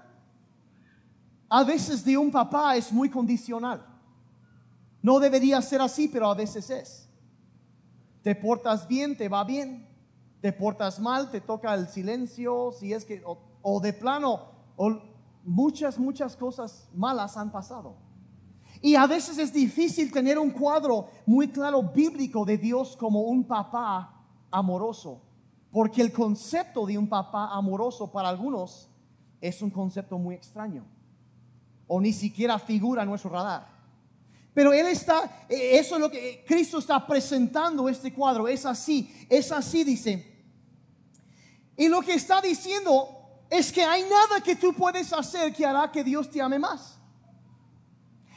[1.50, 3.86] a veces de un papá es muy condicional.
[5.02, 7.10] No debería ser así, pero a veces es.
[8.22, 9.87] Te portas bien, te va bien.
[10.42, 14.42] Te portas mal, te toca el silencio, si es que, o, de plano,
[14.76, 15.00] o
[15.44, 17.96] muchas, muchas cosas malas han pasado.
[18.82, 23.46] Y a veces es difícil tener un cuadro muy claro bíblico de Dios como un
[23.46, 25.22] papá amoroso,
[25.72, 28.90] porque el concepto de un papá amoroso para algunos
[29.42, 30.86] es un concepto muy extraño,
[31.88, 33.77] o ni siquiera figura en nuestro radar.
[34.58, 39.28] Pero Él está, eh, eso es lo que Cristo está presentando este cuadro, es así,
[39.30, 40.36] es así, dice.
[41.78, 43.08] Y lo que está diciendo
[43.52, 46.98] es que hay nada que tú puedes hacer que hará que Dios te ame más.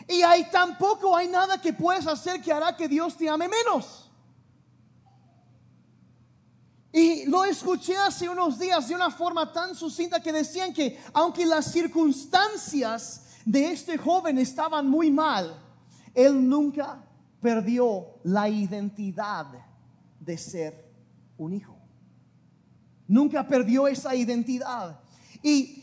[0.07, 4.11] Y hay tampoco hay nada que puedes hacer que hará que Dios te ame menos.
[6.93, 11.47] Y lo escuché hace unos días de una forma tan sucinta que decían que aunque
[11.47, 15.70] las circunstancias de este joven estaban muy mal,
[16.15, 17.05] él nunca
[17.41, 19.47] perdió la identidad
[20.19, 20.91] de ser
[21.39, 21.77] un hijo.
[23.09, 25.01] Nunca perdió esa identidad.
[25.43, 25.77] Y,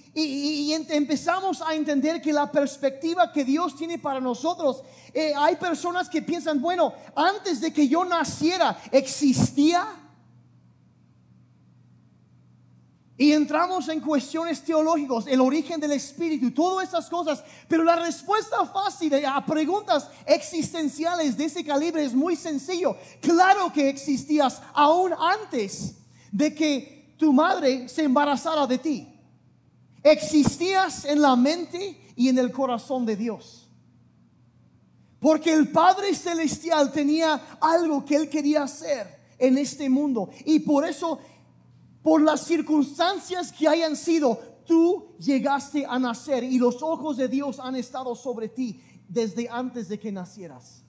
[0.90, 6.24] empezamos a entender que la perspectiva que Dios tiene para nosotros, eh, hay personas que
[6.24, 10.07] piensan, bueno, antes de que yo naciera, ¿existía?
[13.20, 17.44] Y entramos en cuestiones teológicas, el origen del espíritu, todas esas cosas.
[17.68, 22.96] Pero la respuesta fácil a preguntas existenciales de ese calibre es muy sencillo.
[23.20, 25.96] Claro que existías aún antes
[26.32, 29.08] de que tu madre se embarazara de ti.
[30.04, 33.68] Existías en la mente y en el corazón de Dios.
[35.20, 40.30] Porque el Padre Celestial tenía algo que Él quería hacer en este mundo.
[40.46, 41.20] Y por eso
[42.08, 47.60] por las circunstancias que hayan sido, tú llegaste a nacer y los ojos de Dios
[47.60, 50.86] han estado sobre ti desde antes de que nacieras.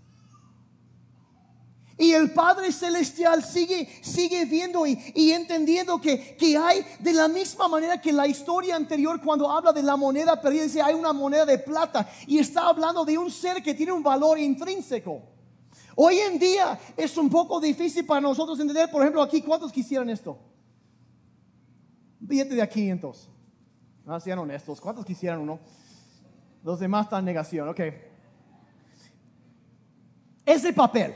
[1.98, 7.26] Y el Padre Celestial sigue, sigue viendo y, y entendiendo que, que, hay de la
[7.26, 11.12] misma manera que la historia anterior cuando habla de la moneda perdida, dice hay una
[11.12, 15.20] moneda de plata y está hablando de un ser que tiene un valor intrínseco.
[15.96, 20.10] Hoy en día es un poco difícil para nosotros entender, por ejemplo, aquí, ¿cuántos quisieran
[20.10, 20.38] esto?
[22.20, 23.28] Billete de a 500.
[24.04, 24.80] No sean honestos.
[24.80, 25.60] ¿Cuántos quisieran uno?
[26.64, 27.68] Los demás están en negación.
[27.68, 27.80] Ok.
[30.44, 31.14] Ese papel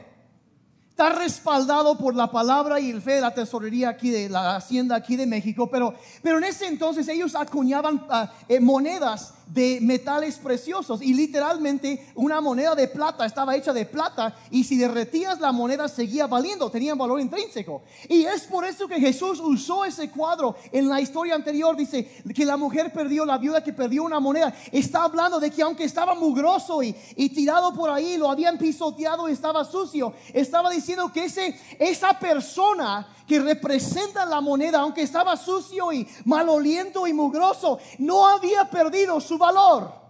[0.90, 4.94] está respaldado por la palabra y el fe de la tesorería aquí de la hacienda
[4.94, 10.36] aquí de México, pero, pero en ese entonces ellos acuñaban ah, eh, monedas de metales
[10.36, 11.02] preciosos.
[11.02, 15.88] Y literalmente una moneda de plata estaba hecha de plata y si derretías la moneda
[15.88, 17.82] seguía valiendo, tenía valor intrínseco.
[18.08, 22.44] Y es por eso que Jesús usó ese cuadro en la historia anterior, dice que
[22.44, 26.14] la mujer perdió, la viuda que perdió una moneda, está hablando de que aunque estaba
[26.14, 31.24] mugroso y, y tirado por ahí, lo habían pisoteado y estaba sucio, estaba diciendo que
[31.24, 38.26] ese, esa persona que representa la moneda, aunque estaba sucio y maloliento y mugroso, no
[38.26, 40.02] había perdido su valor.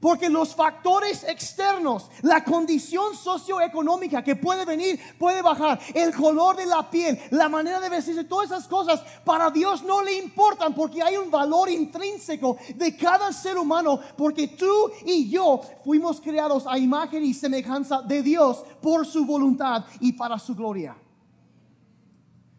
[0.00, 6.66] Porque los factores externos, la condición socioeconómica que puede venir, puede bajar, el color de
[6.66, 11.02] la piel, la manera de vestirse, todas esas cosas para Dios no le importan porque
[11.02, 16.78] hay un valor intrínseco de cada ser humano, porque tú y yo fuimos creados a
[16.78, 20.94] imagen y semejanza de Dios por su voluntad y para su gloria.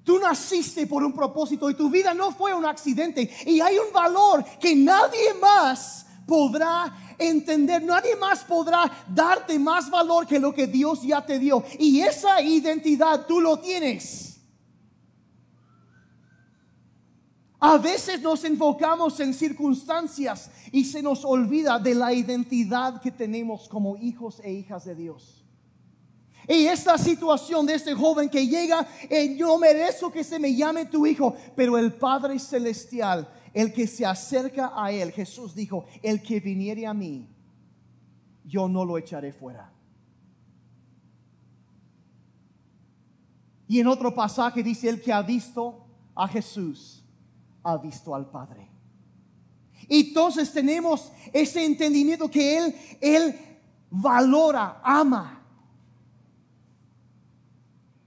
[0.07, 3.29] Tú naciste por un propósito y tu vida no fue un accidente.
[3.45, 10.25] Y hay un valor que nadie más podrá entender, nadie más podrá darte más valor
[10.25, 11.61] que lo que Dios ya te dio.
[11.77, 14.39] Y esa identidad tú lo tienes.
[17.59, 23.67] A veces nos enfocamos en circunstancias y se nos olvida de la identidad que tenemos
[23.67, 25.36] como hijos e hijas de Dios.
[26.47, 30.85] Y esta situación de este joven que llega, eh, yo merezco que se me llame
[30.85, 36.21] tu hijo, pero el Padre Celestial, el que se acerca a él, Jesús dijo, el
[36.21, 37.27] que viniere a mí,
[38.45, 39.73] yo no lo echaré fuera.
[43.67, 47.03] Y en otro pasaje dice, el que ha visto a Jesús,
[47.61, 48.69] ha visto al Padre.
[49.89, 53.35] Y entonces tenemos ese entendimiento que Él, Él
[53.89, 55.36] valora, ama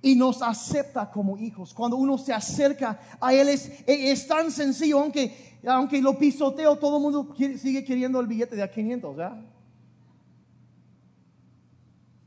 [0.02, 1.74] y nos acepta como hijos.
[1.74, 6.96] Cuando uno se acerca a Él es, es tan sencillo, aunque, aunque lo pisoteo, todo
[6.96, 9.46] el mundo sigue queriendo el billete de a 500, ¿ya?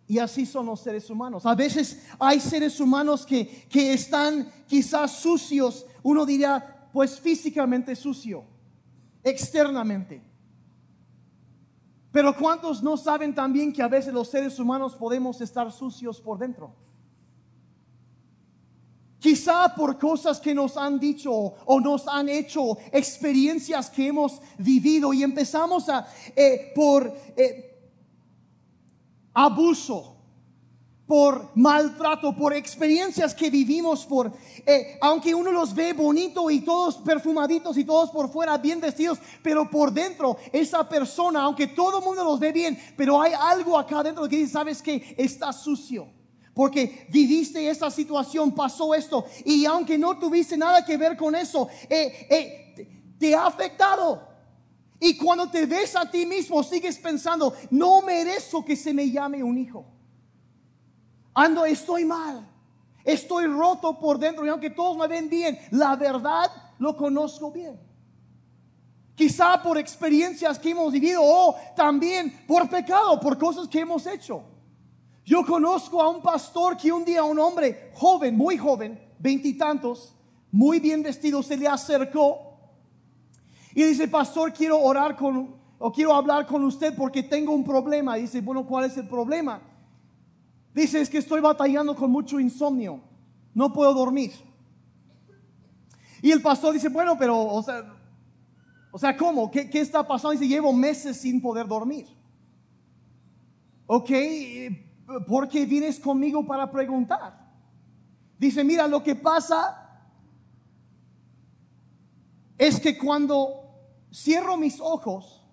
[0.07, 1.45] Y así son los seres humanos.
[1.45, 8.43] A veces hay seres humanos que, que están quizás sucios, uno diría, pues físicamente sucio,
[9.23, 10.21] externamente.
[12.11, 16.37] Pero ¿cuántos no saben también que a veces los seres humanos podemos estar sucios por
[16.37, 16.75] dentro?
[19.23, 25.13] Quizá por cosas que nos han dicho o nos han hecho, experiencias que hemos vivido
[25.13, 26.05] y empezamos a,
[26.35, 27.07] eh, por
[27.37, 27.79] eh,
[29.33, 30.17] abuso,
[31.07, 34.29] por maltrato, por experiencias que vivimos, por,
[34.65, 39.19] eh, aunque uno los ve bonito y todos perfumaditos y todos por fuera bien vestidos,
[39.41, 43.79] pero por dentro esa persona, aunque todo el mundo los ve bien, pero hay algo
[43.79, 46.22] acá dentro que dice, sabes que está sucio
[46.53, 51.67] porque viviste esa situación, pasó esto, y aunque no tuviste nada que ver con eso,
[51.89, 54.27] eh, eh, te ha afectado.
[54.99, 59.43] Y cuando te ves a ti mismo, sigues pensando, no merezco que se me llame
[59.43, 59.85] un hijo.
[61.33, 62.47] Ando, estoy mal,
[63.03, 67.79] estoy roto por dentro, y aunque todos me ven bien, la verdad lo conozco bien.
[69.15, 74.52] Quizá por experiencias que hemos vivido o también por pecado, por cosas que hemos hecho.
[75.25, 80.15] Yo conozco a un pastor que un día un hombre joven, muy joven, veintitantos,
[80.51, 82.53] muy bien vestido, se le acercó
[83.73, 88.15] y dice, pastor, quiero orar con, o quiero hablar con usted porque tengo un problema.
[88.15, 89.61] dice, bueno, ¿cuál es el problema?
[90.73, 92.99] Dice, es que estoy batallando con mucho insomnio,
[93.53, 94.31] no puedo dormir.
[96.21, 97.93] Y el pastor dice, bueno, pero, o sea,
[98.91, 99.49] o sea ¿cómo?
[99.49, 100.31] ¿Qué, qué está pasando?
[100.31, 102.07] Dice, llevo meses sin poder dormir.
[103.87, 104.09] Ok,
[105.27, 107.51] ¿por qué vienes conmigo para preguntar?
[108.37, 109.79] Dice, mira, lo que pasa
[112.57, 113.63] es que cuando
[114.13, 115.45] cierro mis ojos,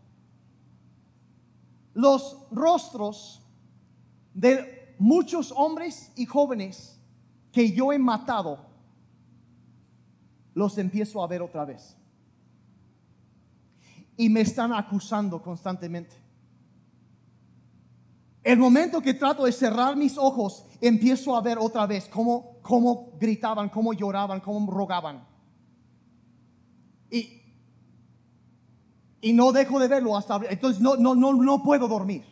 [1.95, 3.43] los rostros
[4.35, 7.01] de muchos hombres y jóvenes
[7.53, 8.67] que yo he matado,
[10.55, 11.97] los empiezo a ver otra vez.
[14.17, 16.17] Y me están acusando constantemente.
[18.43, 23.13] El momento que trato de cerrar mis ojos, empiezo a ver otra vez cómo, cómo
[23.21, 25.27] gritaban, cómo lloraban, cómo rogaban.
[27.11, 27.43] Y,
[29.21, 30.41] y no dejo de verlo hasta...
[30.49, 32.25] Entonces no, no, no, no puedo dormir.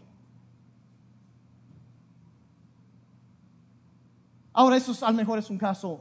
[4.53, 6.01] Ahora eso a lo mejor es un caso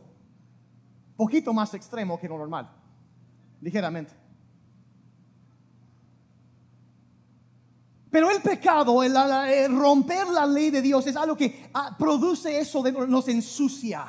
[1.17, 2.69] poquito más extremo que lo normal,
[3.61, 4.13] ligeramente.
[8.09, 9.13] Pero el pecado, el,
[9.77, 14.05] romper la ley de Dios es algo que ah, produce eso, nos ensucia.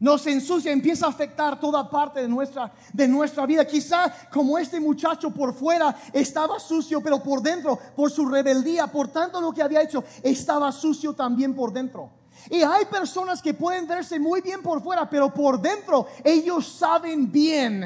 [0.00, 3.66] nos ensucia, empieza a afectar toda parte de nuestra, de nuestra vida.
[3.66, 9.08] Quizá como este muchacho por fuera estaba sucio, pero por dentro, por su rebeldía, por
[9.08, 12.10] tanto lo que había hecho, estaba sucio también por dentro.
[12.50, 17.30] Y hay personas que pueden verse muy bien por fuera, pero por dentro ellos saben
[17.30, 17.84] bien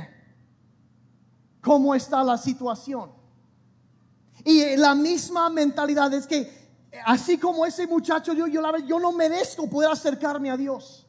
[1.61, 3.20] cómo está la situación.
[4.45, 6.61] Y la misma mentalidad es que
[7.05, 11.07] así como ese muchacho, yo, yo, yo no merezco poder acercarme a Dios.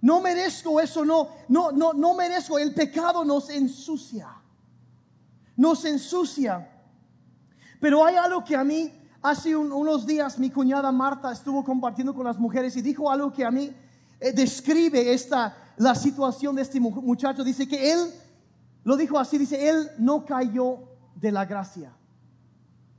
[0.00, 2.58] No merezco eso, no, no, no, no merezco.
[2.58, 4.28] El pecado nos ensucia.
[5.56, 6.70] Nos ensucia.
[7.80, 8.92] Pero hay algo que a mí,
[9.22, 13.44] hace unos días, mi cuñada Marta estuvo compartiendo con las mujeres y dijo algo que
[13.44, 13.72] a mí
[14.20, 17.42] eh, describe esta, la situación de este muchacho.
[17.42, 18.12] Dice que él,
[18.86, 20.78] lo dijo así, dice, él no cayó
[21.16, 21.92] de la gracia.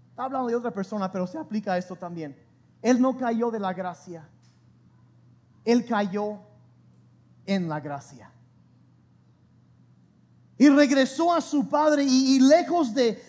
[0.09, 2.37] Está hablando de otra persona, pero se aplica a esto también.
[2.81, 4.27] Él no cayó de la gracia.
[5.63, 6.39] Él cayó
[7.45, 8.29] en la gracia.
[10.57, 13.23] Y regresó a su padre y, lejos de,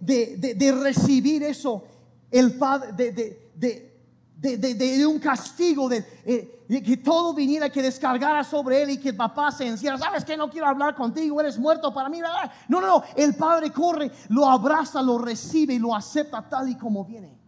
[0.00, 1.84] de, recibir eso,
[2.30, 8.98] el padre, de, un castigo, eh, de, que todo viniera, que descargara sobre él y
[8.98, 9.98] que papá se encierra.
[9.98, 12.20] ¿Sabes que No quiero hablar contigo, eres muerto para mí.
[12.68, 13.04] No, no, no.
[13.14, 17.38] El padre corre, lo abraza, lo recibe y lo acepta tal y como viene.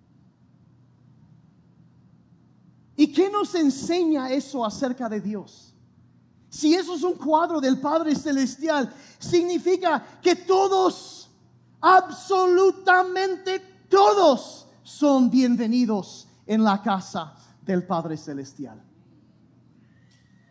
[2.96, 5.74] ¿Y qué nos enseña eso acerca de Dios?
[6.48, 11.28] Si eso es un cuadro del Padre Celestial, significa que todos,
[11.80, 13.58] absolutamente
[13.88, 18.80] todos, son bienvenidos en la casa del Padre Celestial.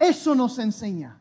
[0.04, 1.18] Eso nos enseña.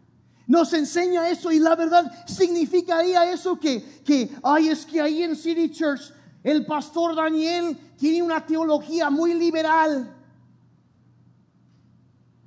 [0.49, 5.37] Nos enseña eso y la verdad significaría eso que, que, ay, es que ahí en
[5.37, 6.13] City Church
[6.43, 10.13] el pastor Daniel tiene una teología muy liberal.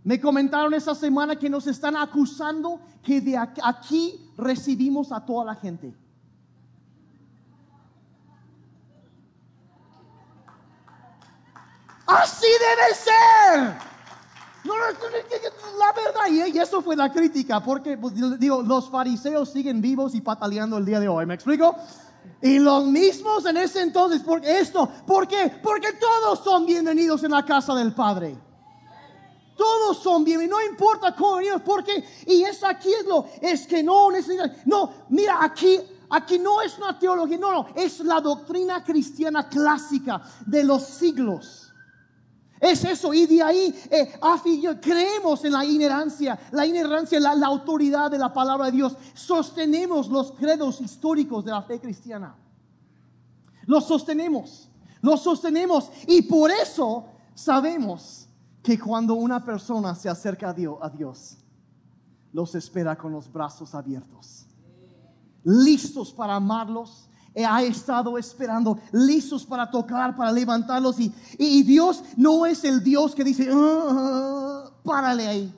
[0.03, 5.55] Me comentaron esta semana que nos están acusando que de aquí recibimos a toda la
[5.55, 5.95] gente.
[12.05, 13.94] Así debe ser.
[14.65, 14.73] No,
[15.77, 20.21] la verdad, y eso fue la crítica, porque pues, digo, los fariseos siguen vivos y
[20.21, 21.75] pataleando el día de hoy, ¿me explico?
[22.41, 25.27] Y los mismos en ese entonces, porque esto, ¿por?
[25.61, 28.35] Porque todos son bienvenidos en la casa del Padre.
[29.55, 33.83] Todos son bienvenidos, no importa cómo venimos, porque, y es aquí es lo, es que
[33.83, 38.83] no necesitan, no, mira, aquí, aquí no es una teología, no, no, es la doctrina
[38.83, 41.64] cristiana clásica de los siglos.
[42.59, 44.17] Es eso, y de ahí eh,
[44.81, 48.95] creemos en la inherencia, la inherencia, la, la autoridad de la palabra de Dios.
[49.13, 52.35] Sostenemos los credos históricos de la fe cristiana.
[53.65, 54.69] Los sostenemos,
[55.01, 58.27] los sostenemos, y por eso sabemos
[58.63, 61.37] que cuando una persona se acerca a Dios,
[62.31, 64.45] los espera con los brazos abiertos,
[65.43, 67.09] listos para amarlos.
[67.35, 70.99] Ha estado esperando, listos para tocar, para levantarlos.
[70.99, 75.53] Y, y Dios no es el Dios que dice, ah, párale ahí.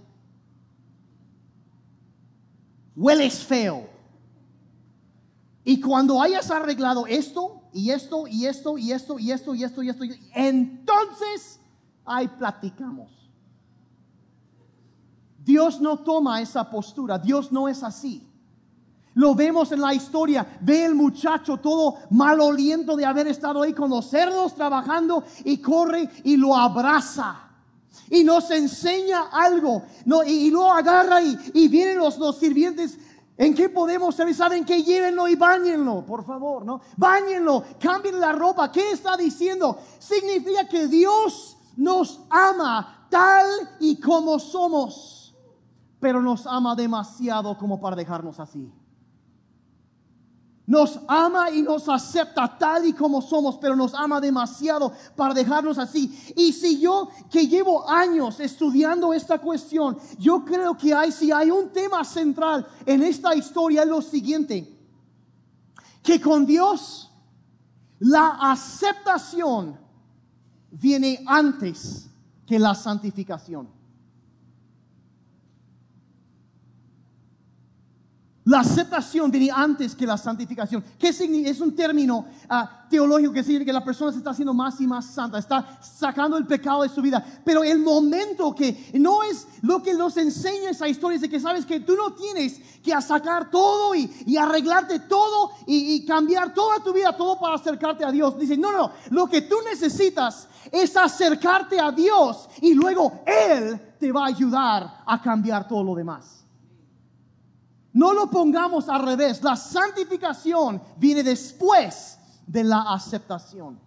[2.95, 3.87] Hueles feo.
[5.63, 9.83] Y cuando hayas arreglado esto, y esto, y esto, y esto, y esto, y esto,
[9.83, 10.03] y esto,
[10.33, 11.59] entonces
[12.05, 13.11] ahí platicamos.
[15.43, 18.27] Dios no toma esa postura, Dios no es así.
[19.17, 23.89] Lo vemos en la historia, ve el muchacho todo maloliento de haber estado ahí con
[23.89, 27.35] los cerdos trabajando y corre y lo abraza.
[28.11, 32.99] Y nos enseña algo, no, y, lo agarra y, vienen los, los sirvientes
[33.39, 34.35] ¿En qué podemos servir?
[34.35, 36.81] ¿Saben que Llévenlo y bañenlo, por favor, ¿no?
[36.95, 38.71] Báñenlo, cambien la ropa.
[38.71, 39.79] ¿Qué está diciendo?
[39.99, 43.47] Significa que Dios nos ama tal
[43.79, 45.35] y como somos,
[45.99, 48.71] pero nos ama demasiado como para dejarnos así.
[50.67, 55.77] Nos ama y nos acepta tal y como somos, pero nos ama demasiado para dejarnos
[55.77, 56.33] así.
[56.35, 61.49] Y si yo que llevo años estudiando esta cuestión, yo creo que hay si hay
[61.49, 64.77] un tema central en esta historia es lo siguiente,
[66.03, 67.09] que con Dios
[67.99, 69.79] la aceptación
[70.69, 72.09] viene antes
[72.45, 73.76] que la santificación.
[78.47, 80.81] La aceptación viene antes que la santificación.
[80.97, 81.49] ¿Qué significa?
[81.49, 84.87] Es un término ah, teológico que significa que la persona se está haciendo más y
[84.87, 87.21] más santa, está sacando el pecado de su vida.
[87.43, 91.41] Pero el momento que no es lo que nos enseña esa historia, es de que
[91.41, 96.81] sabes que tú no tienes que sacar todo y, arreglarte todo y, y, cambiar toda
[96.81, 98.39] tu vida, todo para acercarte a Dios.
[98.39, 104.09] Dice, no, no, lo que tú necesitas es acercarte a Dios y luego Él te
[104.09, 106.46] va a ayudar a cambiar todo lo demás.
[107.97, 109.41] No lo pongamos al revés.
[109.41, 113.79] La santificación viene después de la aceptación.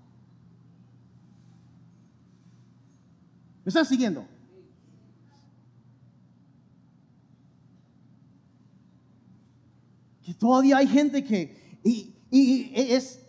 [3.65, 4.27] ¿Me están siguiendo?
[10.25, 13.21] Que todavía hay gente que, y, es,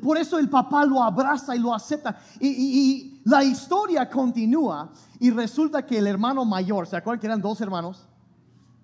[0.00, 2.18] por eso el papá lo abraza y lo acepta.
[2.40, 4.90] Y, y, la historia continúa
[5.20, 8.06] y resulta que el hermano mayor, ¿se acuerdan que eran dos hermanos?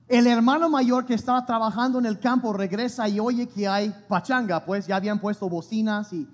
[0.09, 4.65] El hermano mayor que estaba trabajando en el campo regresa y oye que hay pachanga,
[4.65, 6.27] pues ya habían puesto bocinas y,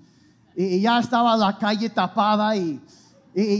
[0.55, 2.81] ya estaba la calle tapada y,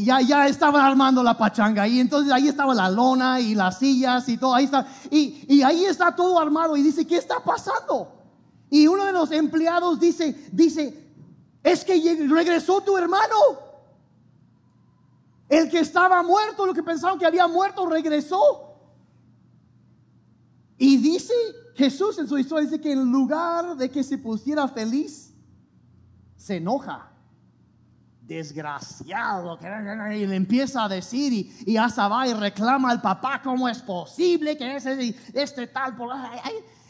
[0.05, 1.85] ya, ya estaban armando la pachanga.
[1.85, 4.87] Y entonces ahí estaba la lona y las sillas y todo, ahí está.
[5.11, 8.13] Y, ahí está todo armado y dice, ¿qué está pasando?
[8.69, 11.11] Y uno de los empleados dice, dice,
[11.61, 13.35] es que regresó tu hermano.
[15.49, 18.64] El que estaba muerto, lo que pensaban que había muerto, regresó.
[20.77, 21.33] Y dice
[21.75, 25.33] Jesús en su historia, dice que en lugar de que se pusiera feliz,
[26.37, 27.11] se enoja.
[28.21, 29.59] Desgraciado,
[30.11, 31.31] y le empieza a decir
[31.63, 35.95] y, hasta va y reclama al papá cómo es posible que ese, este tal,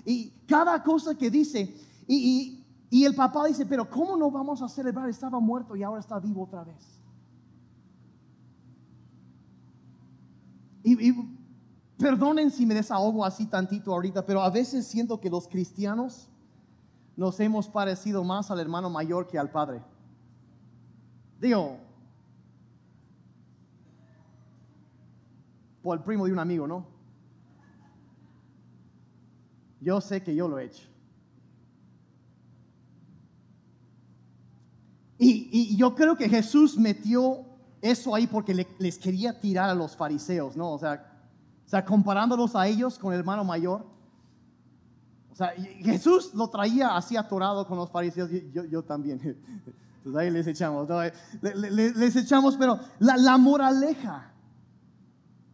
[0.05, 1.75] y cada cosa que dice,
[2.07, 5.09] y, el papá dice, pero ¿cómo no vamos a celebrar?
[5.09, 7.01] Estaba muerto y ahora está vivo otra vez.
[10.85, 11.11] y,
[11.97, 16.29] Perdonen si me desahogo así tantito ahorita, pero a veces siento que los cristianos
[17.15, 19.81] nos hemos parecido más al hermano mayor que al padre.
[21.39, 21.77] Digo,
[25.81, 26.85] por el primo de un amigo, ¿no?
[29.79, 30.87] Yo sé que yo lo he hecho.
[35.17, 37.45] Y, yo creo que Jesús metió
[37.81, 40.71] eso ahí porque les quería tirar a los fariseos, ¿no?
[40.71, 41.14] O sea,
[41.65, 43.85] o sea, comparándolos a ellos con el hermano mayor.
[45.31, 45.49] O sea,
[45.81, 49.19] Jesús lo traía así atorado con los fariseos, yo, yo también.
[49.97, 50.87] Entonces ahí les echamos,
[51.41, 54.31] les, echamos, pero la, la moraleja,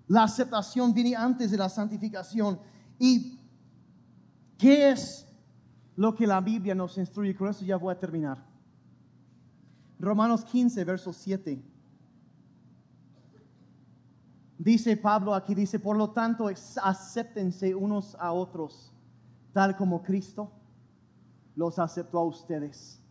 [0.08, 2.60] la aceptación viene antes de la santificación.
[3.00, 3.40] ¿Y
[4.58, 5.26] qué es
[5.96, 7.34] lo que la Biblia nos instruye?
[7.34, 8.46] Con eso ya voy a terminar.
[9.98, 11.71] Romanos 15, verso 7.
[14.64, 16.48] Dice Pablo aquí, dice, por lo tanto,
[16.84, 18.94] acéptense unos a otros,
[19.54, 20.52] tal como Cristo
[21.56, 23.02] los aceptó a ustedes.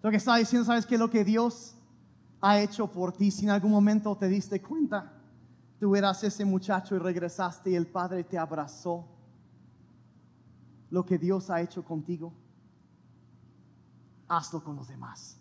[0.00, 0.96] Lo que está diciendo, ¿sabes qué?
[0.96, 1.74] Lo que Dios
[2.40, 5.12] ha hecho por ti, si en algún momento te diste cuenta,
[5.80, 9.04] tú eras ese muchacho y regresaste y el Padre te abrazó.
[10.88, 12.32] Lo que Dios ha hecho contigo,
[14.28, 15.36] hazlo con los demás.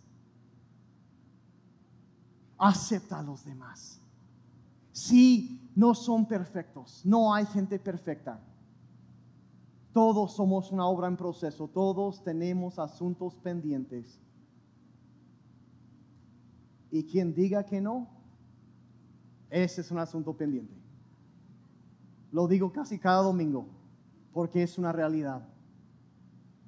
[2.58, 4.01] Acepta a los demás.
[4.92, 8.40] Si no son perfectos, no hay gente perfecta.
[9.94, 14.20] Todos somos una obra en proceso, todos tenemos asuntos pendientes.
[16.92, 18.08] Y quien diga que no,
[19.50, 20.74] ese es un asunto pendiente.
[22.32, 23.68] Lo digo casi cada domingo,
[24.34, 25.48] porque es una realidad.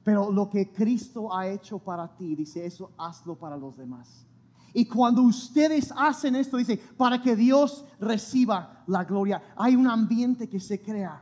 [0.04, 4.28] Pero lo que Cristo ha hecho para ti, dice eso, hazlo para los demás.
[4.74, 10.50] Y cuando ustedes hacen esto, dice, para que Dios reciba la gloria, hay un ambiente
[10.50, 11.22] que se crea.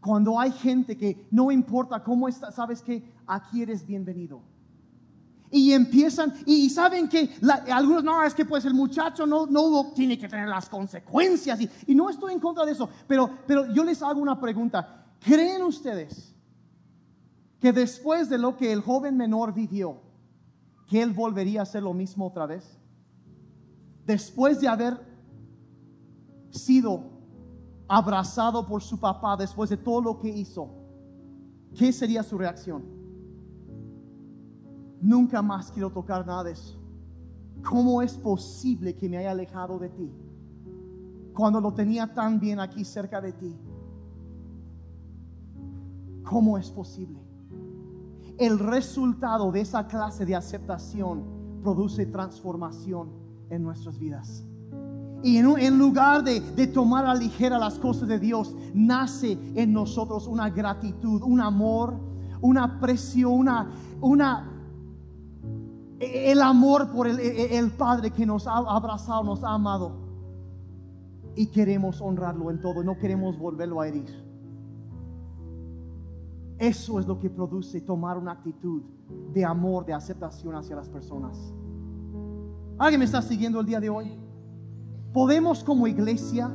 [0.00, 4.42] Cuando hay gente que no importa cómo está, sabes que aquí eres bienvenido.
[5.50, 7.30] Y empiezan, y saben que
[7.72, 11.60] algunos, no, es que pues el muchacho no, no tiene que tener las consecuencias.
[11.86, 13.30] Y, no estoy en contra de eso, pero
[13.72, 15.06] yo les hago una pregunta.
[15.20, 16.34] ¿Creen ustedes
[17.60, 20.00] que después de lo que el joven menor vivió,
[20.86, 22.78] que él volvería a hacer lo mismo otra vez?
[24.06, 25.00] Después de haber
[26.50, 27.14] sido
[27.88, 30.68] abrazado por su papá, después de todo lo que hizo,
[31.74, 32.84] ¿qué sería su reacción?
[35.00, 36.78] Nunca más quiero tocar nada de eso.
[37.62, 40.10] ¿Cómo es posible que me haya alejado de ti?
[41.34, 43.56] Cuando lo tenía tan bien aquí cerca de ti.
[46.22, 47.23] ¿Cómo es posible?
[48.38, 51.24] El resultado de esa clase de aceptación
[51.62, 53.10] produce transformación
[53.50, 54.44] en nuestras vidas.
[55.22, 60.26] Y en, lugar de, de, tomar a ligera las cosas de Dios, nace en nosotros
[60.26, 61.94] una gratitud, un amor,
[62.42, 63.70] un aprecio, una,
[64.02, 64.52] una,
[65.98, 69.92] el amor por el, el Padre que nos ha abrazado, nos ha amado.
[71.36, 74.23] Y queremos honrarlo en todo, no queremos volverlo a herir.
[76.58, 78.82] Eso es lo que produce tomar una actitud
[79.32, 81.52] de amor, de aceptación hacia las personas.
[82.78, 84.18] ¿Alguien me está siguiendo el día de hoy?
[85.12, 86.50] ¿Podemos como iglesia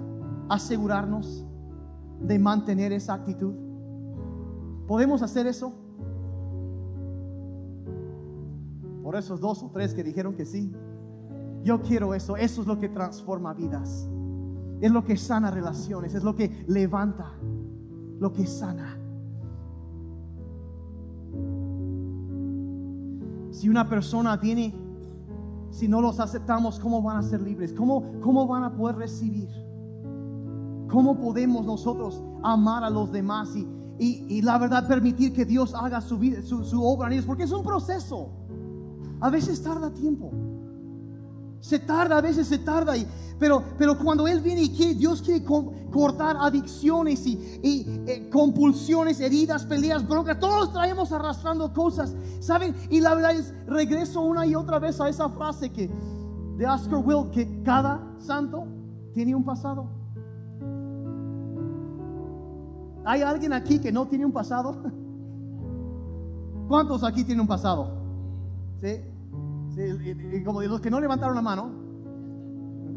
[0.50, 1.46] asegurarnos
[2.22, 3.54] de mantener esa actitud?
[4.88, 5.74] ¿Podemos hacer eso?
[9.04, 10.74] Por esos dos o tres que dijeron que sí.
[11.64, 12.38] Yo quiero eso.
[12.38, 14.10] Eso es lo que transforma vidas.
[14.82, 16.14] Es lo que sana relaciones.
[16.14, 17.32] Es lo que levanta.
[18.20, 18.99] Lo que sana.
[23.60, 24.74] Si una persona tiene
[25.70, 27.74] si no los aceptamos, ¿cómo van a ser libres?
[27.74, 29.50] ¿Cómo, cómo van a poder recibir?
[30.90, 36.00] ¿Cómo podemos nosotros amar a los demás y, y, la verdad permitir que Dios haga
[36.00, 37.26] su, vida, su, su obra en ellos?
[37.26, 38.30] Porque es un proceso.
[39.20, 40.32] A veces tarda tiempo.
[41.62, 42.94] Se tarda, a veces se tarda,
[43.40, 49.66] pero, pero cuando Él viene y quiere, Dios quiere cortar adicciones y, eh, compulsiones, heridas,
[49.66, 52.76] peleas, broncas, todos traemos arrastrando cosas, ¿saben?
[52.90, 55.90] Y la verdad es, regreso una y otra vez a esa frase que
[56.58, 58.68] de Oscar Wilde, que cada santo
[59.14, 59.90] tiene un pasado.
[63.06, 64.84] ¿Hay alguien aquí que no tiene un pasado?
[66.68, 67.90] ¿Cuántos aquí tienen un pasado?
[68.82, 69.09] ¿Sí?
[69.78, 71.72] Y, como los que no levantaron la mano,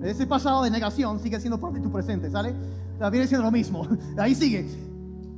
[0.02, 2.54] ese pasado de negación sigue siendo parte de tu presente, ¿sale?
[3.10, 3.86] Viene siendo lo mismo.
[4.18, 4.68] Ahí sigue.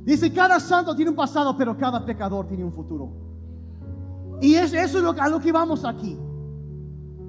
[0.03, 3.09] Dice, cada santo tiene un pasado, pero cada pecador tiene un futuro.
[4.41, 6.17] Y es, eso es lo, a lo que vamos aquí.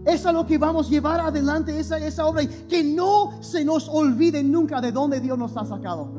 [0.05, 2.43] Es a lo que vamos a llevar adelante esa, esa obra.
[2.43, 6.11] Y que no se nos olvide nunca de dónde Dios nos ha sacado.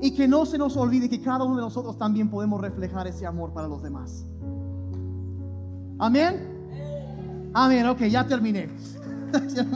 [0.00, 3.26] Y que no se nos olvide que cada uno de nosotros también podemos reflejar ese
[3.26, 4.24] amor para los demás.
[5.98, 6.53] Amén.
[7.56, 8.68] Amén, ok, ya terminé.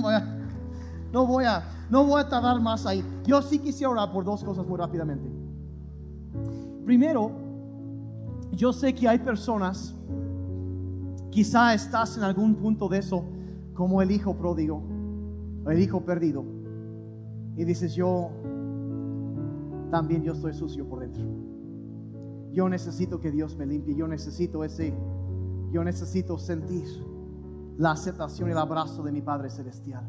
[1.13, 3.05] no, voy a, no, voy a, tardar más ahí.
[3.25, 5.29] Yo sí quisiera orar por dos cosas muy rápidamente.
[6.85, 7.31] Primero,
[8.51, 9.95] yo sé que hay personas,
[11.31, 13.25] quizá estás en algún punto de eso,
[13.75, 14.83] como el hijo pródigo,
[15.69, 16.45] el hijo perdido,
[17.57, 18.31] y dices, yo
[19.93, 21.23] también yo estoy sucio por dentro.
[22.53, 24.93] Yo necesito que Dios me limpie, yo necesito ese,
[25.71, 27.08] yo necesito sentir
[27.79, 30.05] la aceptación y el abrazo de mi Padre Celestial.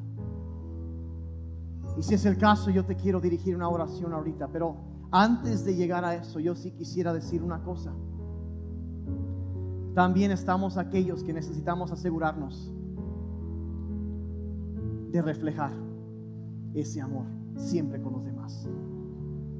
[1.98, 4.76] Y si es el caso, yo te quiero dirigir una oración ahorita, pero
[5.12, 7.94] antes de llegar a eso, yo sí quisiera decir una cosa.
[9.94, 12.72] También estamos aquellos que necesitamos asegurarnos
[15.12, 15.72] de reflejar
[16.74, 18.68] ese amor siempre con los demás.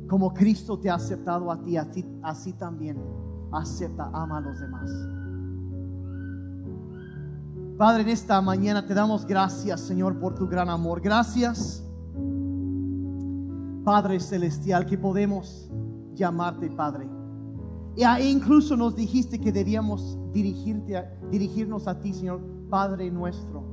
[0.08, 2.98] Como Cristo te ha aceptado a ti, así, así también
[3.52, 4.90] acepta, ama a los demás.
[7.80, 11.00] Padre, en esta mañana te damos gracias, Señor, por tu gran amor.
[11.00, 11.82] Gracias,
[13.86, 15.72] Padre Celestial, que podemos
[16.14, 17.08] llamarte Padre.
[17.96, 21.02] E incluso nos dijiste que debíamos dirigirte
[21.32, 23.64] dirigirnos a ti, Señor, Padre nuestro,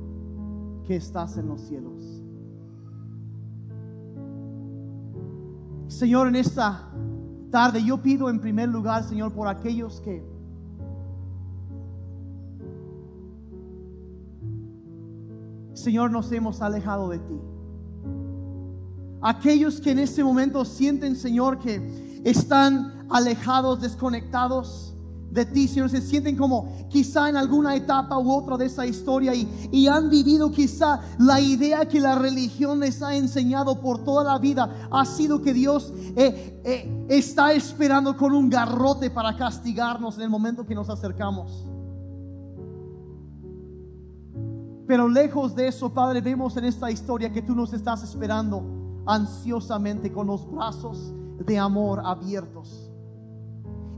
[0.85, 2.23] que estás en los cielos.
[5.89, 6.93] Señor, en esta
[7.51, 10.36] tarde yo pido en primer lugar, Señor, por aquellos que
[15.77, 17.39] Señor, nos hemos alejado de ti.
[19.21, 24.95] Aquellos que en este momento sienten, Señor, que están alejados, desconectados
[25.29, 29.33] de ti, Señor, se sienten como quizá en alguna etapa u otra de esa historia
[29.35, 34.39] y, han vivido quizá la idea que la religión les ha enseñado por toda la
[34.39, 40.23] vida ha sido que Dios eh, eh, está esperando con un garrote para castigarnos en
[40.23, 41.67] el momento que nos acercamos.
[44.87, 50.11] Pero lejos de eso, Padre, vemos en esta historia que tú nos estás esperando ansiosamente
[50.11, 51.13] con los brazos
[51.45, 52.89] de amor abiertos.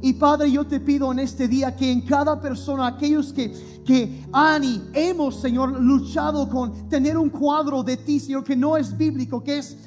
[0.02, 3.54] Y Padre, yo te pido en este día que en cada persona, aquellos que,
[3.86, 8.76] que han y hemos, Señor, luchado con tener un cuadro de ti, Señor, que no
[8.76, 9.78] es bíblico, que es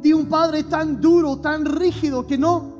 [0.00, 2.75] de un Padre tan duro, tan rígido, que no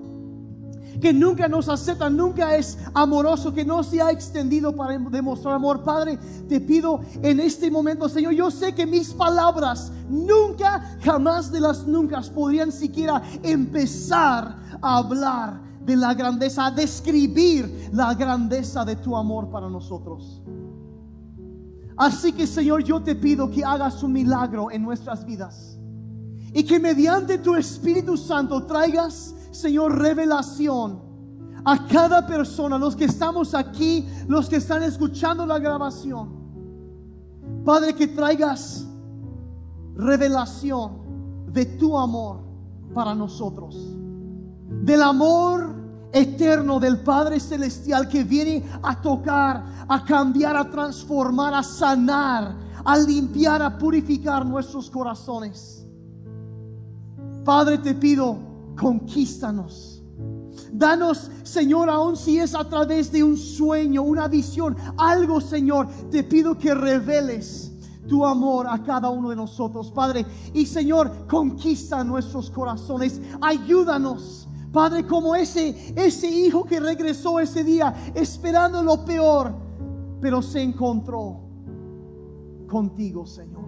[1.01, 5.83] que nunca nos acepta, nunca es amoroso, que no se ha extendido para demostrar amor.
[5.83, 6.19] Padre,
[6.49, 11.87] te pido en este momento, Señor, yo sé que mis palabras nunca, jamás de las
[11.87, 19.17] nunca podrían siquiera empezar a hablar de la grandeza, a describir la grandeza de tu
[19.17, 20.43] amor para nosotros.
[21.97, 25.79] Así que Señor, yo te pido que hagas un milagro en nuestras vidas.
[26.53, 31.01] Y que mediante tu Espíritu Santo traigas, Señor, revelación
[31.65, 36.31] a cada persona, los que estamos aquí, los que están escuchando la grabación.
[37.65, 38.87] Padre, que traigas
[39.97, 42.41] revelación de tu amor
[42.95, 43.77] para nosotros.
[44.83, 45.75] Del amor
[46.13, 52.55] eterno del Padre Celestial que viene a tocar, a cambiar, a transformar, a sanar,
[52.85, 55.85] a limpiar, a purificar nuestros corazones.
[57.45, 58.46] Padre, te pido,
[58.77, 60.03] conquístanos.
[60.73, 66.25] Danos, Señor, aun si es a través de un sueño, una visión, algo, Señor, te
[66.25, 67.73] pido que reveles
[68.07, 70.25] tu amor a cada uno de nosotros, Padre.
[70.53, 73.21] Y Señor, conquista nuestros corazones.
[73.41, 79.55] Ayúdanos, Padre, como ese, ese hijo que regresó ese día esperando lo peor,
[80.21, 81.41] pero se encontró
[82.69, 83.66] contigo, Señor.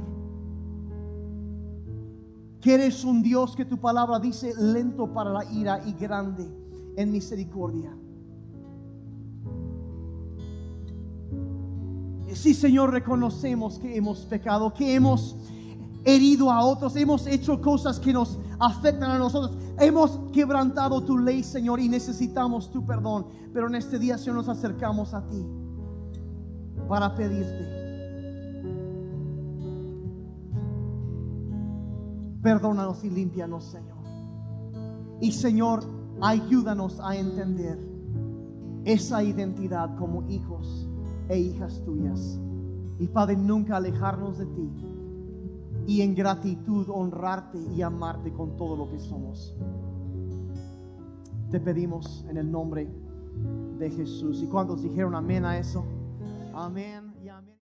[2.60, 6.48] Que eres un Dios que tu palabra dice lento para la ira y grande
[6.96, 7.96] en misericordia.
[12.34, 15.36] Sí, Señor, reconocemos que hemos pecado, que hemos
[16.04, 21.42] herido a otros, hemos hecho cosas que nos afectan a nosotros, hemos quebrantado tu ley,
[21.42, 23.26] Señor, y necesitamos tu perdón.
[23.52, 25.44] Pero en este día, Señor, nos acercamos a ti
[26.88, 27.77] para pedirte.
[32.42, 33.98] Perdónanos y límpianos, Señor.
[35.20, 35.80] Y Señor,
[36.20, 37.78] ayúdanos a entender
[38.84, 40.88] esa identidad como hijos
[41.28, 42.40] e hijas tuyas.
[42.98, 44.70] Y Padre, nunca alejarnos de ti
[45.86, 49.56] y en gratitud honrarte y amarte con todo lo que somos.
[51.50, 52.88] Te pedimos en el nombre
[53.78, 54.42] de Jesús.
[54.42, 55.84] ¿Y cuántos dijeron amén a eso?
[56.54, 57.07] Amén.